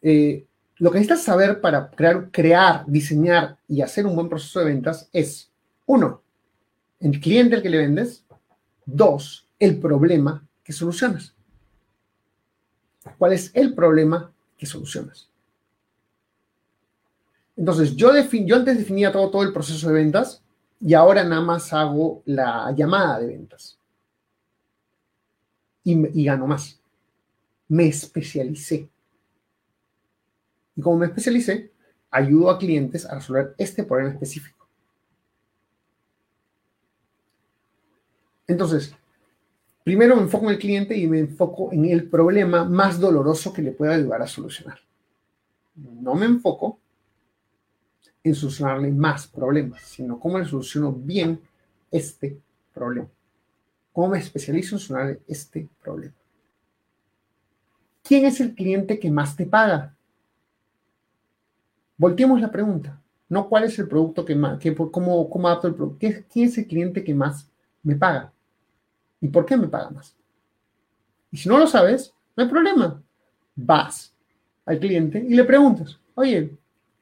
Eh, 0.01 0.46
lo 0.79 0.91
que 0.91 0.99
necesitas 0.99 1.23
saber 1.23 1.59
para 1.59 1.89
crear, 1.89 2.85
diseñar 2.87 3.57
y 3.67 3.81
hacer 3.81 4.05
un 4.05 4.15
buen 4.15 4.29
proceso 4.29 4.59
de 4.59 4.65
ventas 4.65 5.09
es, 5.11 5.51
uno, 5.85 6.21
el 6.99 7.19
cliente 7.19 7.55
al 7.55 7.61
que 7.61 7.69
le 7.69 7.79
vendes, 7.79 8.25
dos, 8.85 9.47
el 9.59 9.79
problema 9.79 10.47
que 10.63 10.73
solucionas. 10.73 11.35
¿Cuál 13.17 13.33
es 13.33 13.51
el 13.53 13.73
problema 13.73 14.31
que 14.57 14.65
solucionas? 14.65 15.29
Entonces, 17.55 17.95
yo, 17.95 18.11
yo 18.29 18.55
antes 18.55 18.77
definía 18.77 19.11
todo, 19.11 19.31
todo 19.31 19.43
el 19.43 19.53
proceso 19.53 19.87
de 19.87 19.95
ventas 19.95 20.43
y 20.79 20.93
ahora 20.93 21.23
nada 21.23 21.41
más 21.41 21.73
hago 21.73 22.21
la 22.25 22.71
llamada 22.75 23.19
de 23.19 23.27
ventas. 23.27 23.79
Y 25.83 26.25
gano 26.25 26.47
más. 26.47 26.79
Me 27.69 27.87
especialicé. 27.87 28.89
Y 30.77 30.81
como 30.81 30.97
me 30.97 31.07
especialicé, 31.07 31.71
ayudo 32.11 32.51
a 32.51 32.59
clientes 32.59 33.05
a 33.05 33.15
resolver 33.15 33.55
este 33.57 33.83
problema 33.83 34.11
específico. 34.11 34.67
Entonces, 38.45 38.95
primero 39.83 40.15
me 40.15 40.21
enfoco 40.21 40.45
en 40.45 40.51
el 40.51 40.59
cliente 40.59 40.95
y 40.95 41.07
me 41.07 41.19
enfoco 41.19 41.73
en 41.73 41.85
el 41.85 42.07
problema 42.07 42.63
más 42.63 42.99
doloroso 42.99 43.51
que 43.51 43.63
le 43.63 43.71
pueda 43.71 43.95
ayudar 43.95 44.21
a 44.21 44.27
solucionar. 44.27 44.79
No 45.75 46.15
me 46.15 46.27
enfoco 46.27 46.79
en 48.23 48.35
solucionarle 48.35 48.91
más 48.91 49.27
problemas, 49.27 49.81
sino 49.81 50.19
cómo 50.19 50.37
le 50.37 50.45
soluciono 50.45 50.93
bien 50.93 51.41
este 51.91 52.39
problema. 52.73 53.09
¿Cómo 53.91 54.09
me 54.09 54.19
especializo 54.19 54.75
en 54.75 54.79
solucionar 54.79 55.19
este 55.27 55.67
problema? 55.81 56.13
¿Quién 58.03 58.25
es 58.25 58.39
el 58.39 58.53
cliente 58.53 58.99
que 58.99 59.11
más 59.11 59.35
te 59.35 59.45
paga? 59.45 59.96
Volteemos 61.97 62.39
la 62.39 62.51
pregunta. 62.51 63.01
No 63.29 63.49
cuál 63.49 63.65
es 63.65 63.77
el 63.79 63.87
producto 63.87 64.23
que 64.23 64.35
más, 64.35 64.59
que, 64.59 64.73
cómo, 64.73 65.29
cómo 65.29 65.47
adapto 65.47 65.67
el 65.67 65.75
producto. 65.75 65.97
¿Quién 65.99 66.47
es 66.47 66.57
el 66.57 66.67
cliente 66.67 67.03
que 67.03 67.13
más 67.13 67.49
me 67.83 67.95
paga? 67.95 68.31
¿Y 69.19 69.27
por 69.27 69.45
qué 69.45 69.57
me 69.57 69.67
paga 69.67 69.89
más? 69.89 70.15
Y 71.31 71.37
si 71.37 71.49
no 71.49 71.57
lo 71.57 71.67
sabes, 71.67 72.13
no 72.35 72.43
hay 72.43 72.49
problema. 72.49 73.01
Vas 73.55 74.13
al 74.65 74.79
cliente 74.79 75.25
y 75.27 75.33
le 75.33 75.43
preguntas, 75.43 75.99
oye, 76.15 76.57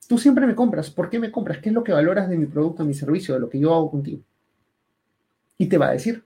Tú 0.08 0.18
siempre 0.18 0.46
me 0.46 0.56
compras. 0.56 0.90
¿Por 0.90 1.10
qué 1.10 1.20
me 1.20 1.32
compras? 1.32 1.60
¿Qué 1.60 1.70
es 1.70 1.76
lo 1.76 1.84
que 1.84 1.92
valoras 1.92 2.30
de 2.30 2.38
mi 2.38 2.46
producto, 2.46 2.84
de 2.84 2.88
mi 2.88 2.94
servicio, 2.94 3.34
de 3.34 3.40
lo 3.40 3.50
que 3.50 3.60
yo 3.60 3.74
hago 3.74 3.90
contigo? 3.90 4.22
Y 5.58 5.66
te 5.68 5.78
va 5.78 5.88
a 5.88 5.92
decir. 5.92 6.24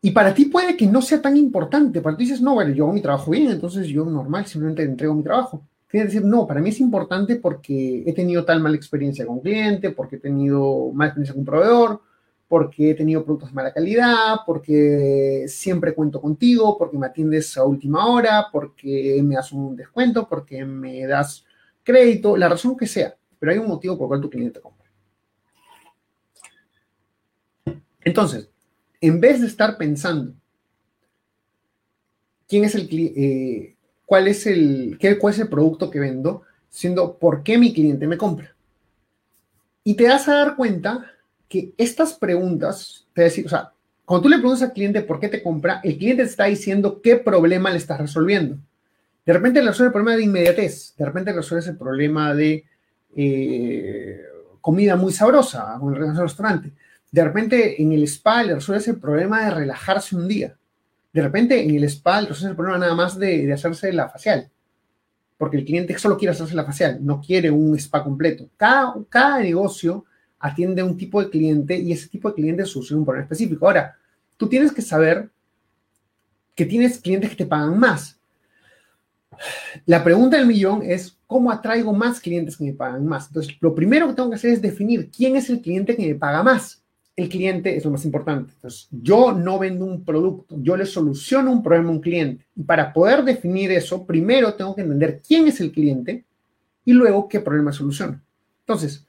Y 0.00 0.10
para 0.10 0.34
ti 0.34 0.46
puede 0.46 0.76
que 0.76 0.86
no 0.86 1.02
sea 1.02 1.20
tan 1.20 1.36
importante. 1.36 2.00
Para 2.00 2.16
ti 2.16 2.24
dices, 2.24 2.40
no, 2.40 2.54
bueno, 2.54 2.72
yo 2.72 2.84
hago 2.84 2.92
mi 2.92 3.02
trabajo 3.02 3.30
bien, 3.30 3.50
entonces 3.50 3.86
yo 3.88 4.04
normal, 4.04 4.46
simplemente 4.46 4.82
entrego 4.82 5.14
mi 5.14 5.22
trabajo. 5.22 5.66
Quiere 5.94 6.08
decir, 6.08 6.24
no, 6.24 6.44
para 6.44 6.60
mí 6.60 6.70
es 6.70 6.80
importante 6.80 7.36
porque 7.36 8.02
he 8.04 8.12
tenido 8.12 8.44
tal 8.44 8.58
mala 8.60 8.74
experiencia 8.74 9.24
con 9.24 9.36
un 9.36 9.42
cliente, 9.42 9.90
porque 9.92 10.16
he 10.16 10.18
tenido 10.18 10.90
mala 10.92 11.10
experiencia 11.10 11.34
con 11.34 11.42
un 11.42 11.46
proveedor, 11.46 12.00
porque 12.48 12.90
he 12.90 12.94
tenido 12.96 13.22
productos 13.24 13.50
de 13.50 13.54
mala 13.54 13.72
calidad, 13.72 14.38
porque 14.44 15.44
siempre 15.46 15.94
cuento 15.94 16.20
contigo, 16.20 16.76
porque 16.76 16.98
me 16.98 17.06
atiendes 17.06 17.56
a 17.56 17.62
última 17.62 18.08
hora, 18.08 18.48
porque 18.50 19.20
me 19.22 19.36
das 19.36 19.52
un 19.52 19.76
descuento, 19.76 20.28
porque 20.28 20.64
me 20.64 21.06
das 21.06 21.44
crédito, 21.84 22.36
la 22.36 22.48
razón 22.48 22.76
que 22.76 22.88
sea, 22.88 23.14
pero 23.38 23.52
hay 23.52 23.58
un 23.58 23.68
motivo 23.68 23.96
por 23.96 24.06
el 24.06 24.08
cual 24.08 24.20
tu 24.20 24.30
cliente 24.30 24.60
compra. 24.60 24.90
Entonces, 28.00 28.50
en 29.00 29.20
vez 29.20 29.40
de 29.40 29.46
estar 29.46 29.78
pensando 29.78 30.34
quién 32.48 32.64
es 32.64 32.74
el 32.74 32.88
eh, 32.90 33.73
cuál 34.06 34.28
es 34.28 34.46
el 34.46 34.96
qué, 34.98 35.18
es 35.20 35.38
el 35.38 35.48
producto 35.48 35.90
que 35.90 36.00
vendo, 36.00 36.42
siendo 36.68 37.18
por 37.18 37.42
qué 37.42 37.58
mi 37.58 37.72
cliente 37.72 38.06
me 38.06 38.18
compra. 38.18 38.54
Y 39.82 39.94
te 39.94 40.04
das 40.04 40.28
a 40.28 40.34
dar 40.34 40.56
cuenta 40.56 41.12
que 41.48 41.72
estas 41.76 42.14
preguntas, 42.14 43.06
te 43.12 43.22
decir, 43.22 43.46
o 43.46 43.48
sea, 43.48 43.72
cuando 44.04 44.22
tú 44.22 44.28
le 44.28 44.38
preguntas 44.38 44.62
al 44.62 44.72
cliente 44.72 45.02
por 45.02 45.20
qué 45.20 45.28
te 45.28 45.42
compra, 45.42 45.80
el 45.82 45.96
cliente 45.98 46.24
te 46.24 46.30
está 46.30 46.44
diciendo 46.44 47.00
qué 47.02 47.16
problema 47.16 47.70
le 47.70 47.78
estás 47.78 48.00
resolviendo. 48.00 48.58
De 49.24 49.32
repente 49.32 49.62
resuelve 49.62 49.88
el 49.88 49.92
problema 49.92 50.16
de 50.16 50.24
inmediatez, 50.24 50.94
de 50.96 51.04
repente 51.04 51.32
resuelve 51.32 51.66
el 51.70 51.76
problema 51.76 52.34
de 52.34 52.64
eh, 53.16 54.20
comida 54.60 54.96
muy 54.96 55.12
sabrosa 55.12 55.76
con 55.80 55.94
el 55.94 56.16
restaurante. 56.16 56.72
De 57.10 57.24
repente 57.24 57.80
en 57.80 57.92
el 57.92 58.02
spa 58.04 58.42
le 58.42 58.56
resuelve 58.56 58.84
el 58.90 58.98
problema 58.98 59.44
de 59.44 59.50
relajarse 59.50 60.16
un 60.16 60.28
día. 60.28 60.56
De 61.14 61.22
repente 61.22 61.62
en 61.62 61.74
el 61.74 61.84
spa 61.84 62.20
le 62.20 62.28
resuelve 62.28 62.50
el 62.50 62.56
problema 62.56 62.78
nada 62.78 62.94
más 62.94 63.18
de, 63.18 63.50
hacerse 63.50 63.90
la 63.92 64.10
facial. 64.10 64.50
Porque 65.38 65.56
el 65.56 65.64
cliente 65.64 65.98
solo 65.98 66.18
quiere 66.18 66.32
hacerse 66.32 66.54
la 66.54 66.64
facial, 66.64 66.98
no 67.00 67.22
quiere 67.22 67.50
un 67.50 67.74
spa 67.76 68.04
completo. 68.04 68.50
Cada, 68.58 68.94
cada 69.08 69.40
negocio 69.40 70.04
atiende 70.38 70.82
a 70.82 70.84
un 70.84 70.98
tipo 70.98 71.22
de 71.22 71.30
cliente 71.30 71.78
y 71.78 71.92
ese 71.92 72.08
tipo 72.08 72.28
de 72.28 72.34
cliente 72.34 72.66
soluciona 72.66 73.00
un 73.00 73.06
problema 73.06 73.24
específico. 73.24 73.66
Ahora, 73.66 73.96
tú 74.36 74.46
tienes 74.46 74.72
que 74.72 74.82
saber 74.82 75.30
que 76.54 76.66
tienes 76.66 77.00
clientes 77.00 77.30
que 77.30 77.36
te 77.36 77.46
pagan 77.46 77.78
más 77.78 78.18
la 79.86 80.02
pregunta 80.04 80.36
del 80.36 80.46
millón 80.46 80.82
es, 80.82 81.18
¿cómo 81.26 81.50
atraigo 81.50 81.92
más 81.92 82.20
clientes 82.20 82.56
que 82.56 82.64
me 82.64 82.72
pagan 82.72 83.06
más? 83.06 83.28
Entonces, 83.28 83.56
lo 83.60 83.74
primero 83.74 84.08
que 84.08 84.14
tengo 84.14 84.30
que 84.30 84.36
hacer 84.36 84.50
es 84.50 84.62
definir 84.62 85.10
quién 85.10 85.36
es 85.36 85.50
el 85.50 85.60
cliente 85.60 85.96
que 85.96 86.06
me 86.06 86.14
paga 86.14 86.42
más. 86.42 86.82
El 87.16 87.28
cliente 87.28 87.76
es 87.76 87.84
lo 87.84 87.92
más 87.92 88.04
importante. 88.04 88.52
Entonces, 88.54 88.88
yo 88.90 89.32
no 89.32 89.58
vendo 89.58 89.84
un 89.84 90.04
producto, 90.04 90.56
yo 90.60 90.76
le 90.76 90.86
soluciono 90.86 91.52
un 91.52 91.62
problema 91.62 91.90
a 91.90 91.92
un 91.92 92.00
cliente. 92.00 92.46
Y 92.56 92.62
para 92.62 92.92
poder 92.92 93.22
definir 93.22 93.70
eso, 93.70 94.04
primero 94.04 94.54
tengo 94.54 94.74
que 94.74 94.82
entender 94.82 95.22
quién 95.26 95.46
es 95.46 95.60
el 95.60 95.70
cliente 95.70 96.24
y 96.84 96.92
luego 96.92 97.28
qué 97.28 97.40
problema 97.40 97.72
soluciona. 97.72 98.22
Entonces, 98.60 99.06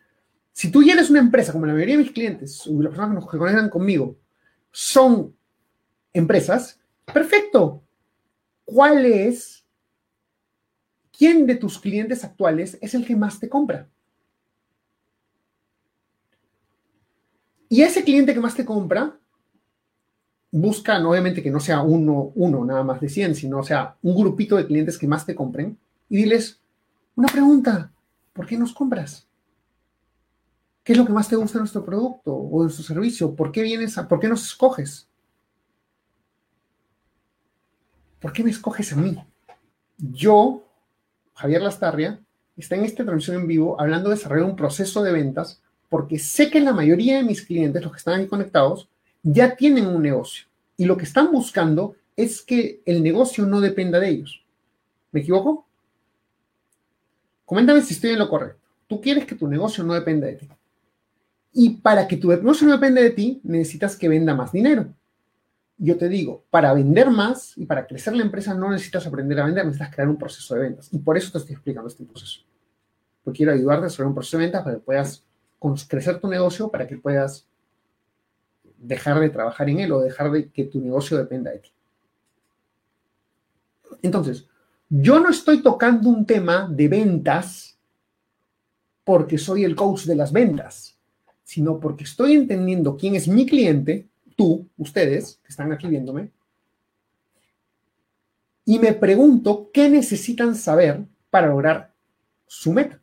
si 0.54 0.72
tú 0.72 0.84
ya 0.84 0.94
eres 0.94 1.10
una 1.10 1.20
empresa, 1.20 1.52
como 1.52 1.66
la 1.66 1.74
mayoría 1.74 1.98
de 1.98 2.04
mis 2.04 2.12
clientes, 2.12 2.66
o 2.68 2.82
las 2.82 2.92
personas 2.92 3.26
que 3.30 3.38
conectan 3.38 3.70
conmigo, 3.70 4.16
son 4.72 5.36
empresas, 6.14 6.80
perfecto. 7.12 7.82
¿Cuál 8.66 9.06
es 9.06 9.66
¿quién 11.18 11.46
de 11.46 11.56
tus 11.56 11.80
clientes 11.80 12.24
actuales 12.24 12.78
es 12.82 12.94
el 12.94 13.06
que 13.06 13.16
más 13.16 13.40
te 13.40 13.50
compra? 13.50 13.88
Y 17.76 17.82
ese 17.82 18.06
cliente 18.06 18.34
que 18.34 18.40
más 18.40 18.56
te 18.56 18.64
compra, 18.64 19.20
busca, 20.50 21.06
obviamente 21.06 21.44
que 21.44 21.52
no 21.52 21.60
sea 21.60 21.82
uno, 21.82 22.32
uno 22.34 22.64
nada 22.64 22.86
más 22.86 23.02
de 23.02 23.10
100, 23.10 23.36
sino 23.36 23.62
sea 23.64 23.98
un 24.02 24.16
grupito 24.16 24.56
de 24.56 24.66
clientes 24.66 24.98
que 24.98 25.10
más 25.10 25.26
te 25.26 25.36
compren 25.36 25.78
y 26.08 26.16
diles 26.16 26.62
una 27.18 27.28
pregunta, 27.28 27.92
¿por 28.32 28.48
qué 28.48 28.58
nos 28.58 28.72
compras? 28.72 29.28
¿Qué 30.86 30.94
es 30.94 30.98
lo 30.98 31.06
que 31.06 31.12
más 31.12 31.28
te 31.28 31.36
gusta 31.36 31.58
de 31.58 31.64
nuestro 31.64 31.84
producto 31.84 32.34
o 32.34 32.62
de 32.62 32.68
nuestro 32.68 32.86
servicio? 32.86 33.36
¿Por 33.36 33.52
qué 33.52 33.62
vienes 33.62 33.98
a, 33.98 34.08
por 34.08 34.22
qué 34.22 34.30
nos 34.30 34.46
escoges? 34.46 35.10
¿Por 38.22 38.32
qué 38.32 38.42
me 38.42 38.52
escoges 38.52 38.94
a 38.94 38.96
mí? 38.96 39.22
Yo 39.98 40.64
Javier 41.34 41.62
Lastarria, 41.62 42.22
está 42.56 42.78
en 42.78 42.86
esta 42.86 43.04
transmisión 43.04 43.36
en 43.36 43.48
vivo 43.48 43.76
hablando 43.82 44.08
de 44.08 44.16
desarrollar 44.16 44.50
un 44.50 44.56
proceso 44.56 45.04
de 45.04 45.12
ventas 45.12 45.62
porque 45.90 46.20
sé 46.20 46.50
que 46.50 46.60
la 46.60 46.74
mayoría 46.74 47.18
de 47.18 47.24
mis 47.24 47.42
clientes, 47.42 47.82
los 47.82 47.92
que 47.92 47.98
están 47.98 48.20
ahí 48.20 48.28
conectados, 48.28 48.90
ya 49.24 49.56
tienen 49.56 49.88
un 49.88 50.02
negocio 50.02 50.46
y 50.78 50.86
lo 50.86 50.98
que 50.98 51.06
están 51.06 51.32
buscando 51.32 51.96
es 52.16 52.42
que 52.42 52.82
el 52.86 53.04
negocio 53.04 53.46
no 53.46 53.62
dependa 53.62 54.00
de 54.00 54.10
ellos. 54.10 54.44
¿Me 55.12 55.22
equivoco? 55.22 55.66
Coméntame 57.46 57.82
si 57.82 57.94
estoy 57.94 58.12
en 58.12 58.20
lo 58.20 58.30
correcto. 58.30 58.62
Tú 58.88 59.02
quieres 59.02 59.26
que 59.26 59.36
tu 59.36 59.48
negocio 59.48 59.84
no 59.84 59.94
dependa 59.94 60.28
de 60.28 60.36
ti. 60.36 60.50
Y 61.54 61.78
para 61.78 62.08
que 62.08 62.18
tu 62.18 62.30
negocio 62.30 62.68
no 62.68 62.74
dependa 62.74 63.02
de 63.02 63.12
ti, 63.12 63.40
necesitas 63.44 63.96
que 63.96 64.10
venda 64.10 64.36
más 64.36 64.52
dinero 64.52 64.88
yo 65.78 65.98
te 65.98 66.08
digo, 66.08 66.46
para 66.50 66.74
vender 66.74 67.10
más 67.10 67.58
y 67.58 67.66
para 67.66 67.86
crecer 67.86 68.16
la 68.16 68.24
empresa 68.24 68.54
no 68.54 68.72
necesitas 68.72 69.06
aprender 69.08 69.40
a 69.40 69.46
vender, 69.46 69.66
necesitas 69.66 69.94
crear 69.94 70.08
un 70.08 70.18
proceso 70.18 70.56
de 70.56 70.62
ventas. 70.62 70.90
Y 70.92 71.00
por 71.00 71.18
eso 71.18 71.32
te 71.32 71.40
estoy 71.40 71.54
explicando 71.54 71.90
este 71.90 72.06
proceso. 72.06 72.42
Porque 73.24 73.38
quiero 73.38 73.52
ayudarte 73.52 73.86
a 73.86 73.88
hacer 73.88 74.06
un 74.06 74.14
proceso 74.14 74.38
de 74.38 74.46
ventas 74.46 74.64
para 74.64 74.76
que 74.76 74.82
puedas 74.82 75.24
crecer 75.88 76.20
tu 76.20 76.28
negocio, 76.28 76.70
para 76.70 76.88
que 76.88 76.98
puedas 76.98 77.48
dejar 78.78 79.20
de 79.20 79.30
trabajar 79.30 79.70
en 79.70 79.80
él 79.80 79.92
o 79.92 80.00
dejar 80.00 80.32
de 80.32 80.50
que 80.50 80.66
tu 80.66 80.80
negocio 80.80 81.18
dependa 81.18 81.52
de 81.52 81.60
ti. 81.60 81.72
Entonces, 84.02 84.46
yo 84.90 85.20
no 85.20 85.30
estoy 85.30 85.62
tocando 85.62 86.10
un 86.10 86.26
tema 86.26 86.68
de 86.70 86.88
ventas 86.88 87.78
porque 89.04 89.38
soy 89.38 89.64
el 89.64 89.76
coach 89.76 90.04
de 90.04 90.16
las 90.16 90.32
ventas, 90.32 90.98
sino 91.44 91.80
porque 91.80 92.04
estoy 92.04 92.34
entendiendo 92.34 92.98
quién 92.98 93.16
es 93.16 93.28
mi 93.28 93.46
cliente, 93.46 94.08
tú, 94.36 94.68
ustedes 94.78 95.40
que 95.44 95.50
están 95.50 95.72
aquí 95.72 95.88
viéndome, 95.88 96.32
y 98.66 98.80
me 98.80 98.94
pregunto 98.94 99.70
qué 99.72 99.90
necesitan 99.90 100.56
saber 100.56 101.06
para 101.30 101.48
lograr 101.48 101.94
su 102.48 102.74
meta, 102.74 103.00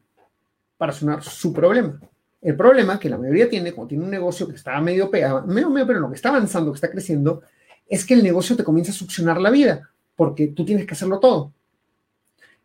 para 0.77 0.93
sonar 0.93 1.23
su 1.23 1.53
problema. 1.53 2.01
El 2.43 2.57
problema 2.57 2.99
que 2.99 3.09
la 3.09 3.17
mayoría 3.17 3.49
tiene 3.49 3.73
cuando 3.73 3.91
tiene 3.91 4.05
un 4.05 4.11
negocio 4.11 4.49
que 4.49 4.57
está 4.57 4.81
medio 4.81 5.09
pegado, 5.09 5.47
medio, 5.47 5.71
medio, 5.71 5.87
pero 5.87 6.01
lo 6.01 6.09
que 6.09 6.17
está 6.17 6.31
avanzando, 6.31 6.73
que 6.73 6.77
está 6.77 6.91
creciendo, 6.91 7.43
es 7.89 8.05
que 8.05 8.15
el 8.15 8.23
negocio 8.23 8.57
te 8.57 8.65
comienza 8.65 8.91
a 8.91 8.95
succionar 8.95 9.41
la 9.41 9.49
vida, 9.49 9.91
porque 10.17 10.49
tú 10.49 10.65
tienes 10.65 10.85
que 10.85 10.95
hacerlo 10.95 11.21
todo. 11.21 11.53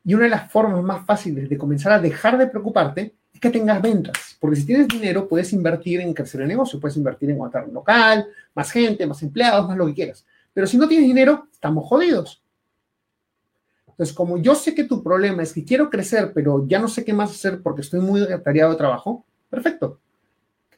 Y 0.04 0.16
una 0.16 0.24
de 0.24 0.32
las 0.32 0.52
formas 0.52 0.82
más 0.84 1.06
fáciles 1.06 1.48
de 1.48 1.58
comenzar 1.58 1.92
a 1.92 2.00
dejar 2.00 2.40
de 2.40 2.48
preocuparte 2.48 3.14
es 3.32 3.40
que 3.40 3.52
tengas 3.52 3.80
ventas, 3.80 4.36
porque 4.40 4.56
si 4.56 4.66
tienes 4.66 4.88
dinero 4.88 5.28
puedes 5.28 5.54
invertir 5.54 6.02
en 6.02 6.12
crecer 6.12 6.42
el 6.42 6.48
negocio, 6.48 6.80
puedes 6.80 6.98
invertir 6.98 7.30
en 7.30 7.38
montar 7.38 7.68
un 7.68 7.74
local, 7.76 8.26
más 8.56 8.72
gente, 8.72 9.06
más 9.06 9.22
empleados, 9.22 9.68
más 9.68 9.78
lo 9.78 9.86
que 9.86 9.94
quieras. 9.94 10.26
Pero 10.54 10.66
si 10.66 10.76
no 10.78 10.88
tienes 10.88 11.08
dinero, 11.08 11.48
estamos 11.52 11.86
jodidos. 11.86 12.42
Entonces, 13.86 14.16
como 14.16 14.40
yo 14.40 14.56
sé 14.56 14.74
que 14.74 14.86
tu 14.86 15.04
problema 15.04 15.44
es 15.44 15.54
que 15.54 15.64
quiero 15.64 15.90
crecer, 15.90 16.32
pero 16.34 16.66
ya 16.68 16.80
no 16.80 16.88
sé 16.88 17.06
qué 17.06 17.14
más 17.14 17.30
hacer 17.30 17.62
porque 17.62 17.82
estoy 17.82 18.00
muy 18.00 18.24
atareado 18.24 18.72
de 18.72 18.78
trabajo, 18.78 19.24
perfecto. 19.50 20.00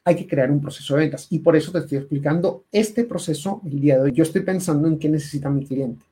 Hay 0.04 0.16
que 0.16 0.26
crear 0.26 0.50
un 0.50 0.60
proceso 0.60 0.94
de 0.94 1.00
ventas. 1.00 1.26
Y 1.30 1.40
por 1.40 1.56
eso 1.56 1.72
te 1.72 1.78
estoy 1.78 1.98
explicando 1.98 2.64
este 2.72 3.04
proceso 3.04 3.60
el 3.64 3.80
día 3.80 3.96
de 3.96 4.02
hoy. 4.04 4.12
Yo 4.12 4.22
estoy 4.22 4.42
pensando 4.42 4.88
en 4.88 4.98
qué 4.98 5.08
necesita 5.08 5.50
mi 5.50 5.64
cliente. 5.66 6.04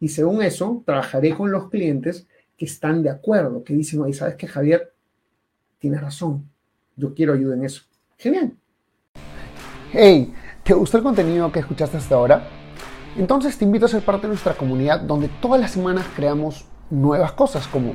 Y 0.00 0.08
según 0.08 0.42
eso, 0.42 0.82
trabajaré 0.86 1.34
con 1.34 1.50
los 1.50 1.68
clientes 1.68 2.26
que 2.56 2.64
están 2.64 3.02
de 3.02 3.10
acuerdo, 3.10 3.62
que 3.62 3.74
dicen, 3.74 4.00
oye, 4.00 4.12
¿sabes 4.12 4.36
qué, 4.36 4.46
Javier? 4.46 4.92
Tienes 5.78 6.00
razón. 6.00 6.48
Yo 6.96 7.14
quiero 7.14 7.34
ayuda 7.34 7.54
en 7.54 7.64
eso. 7.64 7.82
Genial. 8.16 8.52
Hey, 9.92 10.32
¿te 10.64 10.74
gustó 10.74 10.98
el 10.98 11.04
contenido 11.04 11.50
que 11.52 11.60
escuchaste 11.60 11.96
hasta 11.96 12.14
ahora? 12.14 12.48
Entonces 13.16 13.56
te 13.56 13.64
invito 13.64 13.86
a 13.86 13.88
ser 13.88 14.02
parte 14.02 14.22
de 14.22 14.28
nuestra 14.28 14.54
comunidad 14.54 15.00
donde 15.00 15.28
todas 15.40 15.60
las 15.60 15.72
semanas 15.72 16.06
creamos 16.14 16.66
nuevas 16.90 17.32
cosas 17.32 17.66
como 17.66 17.94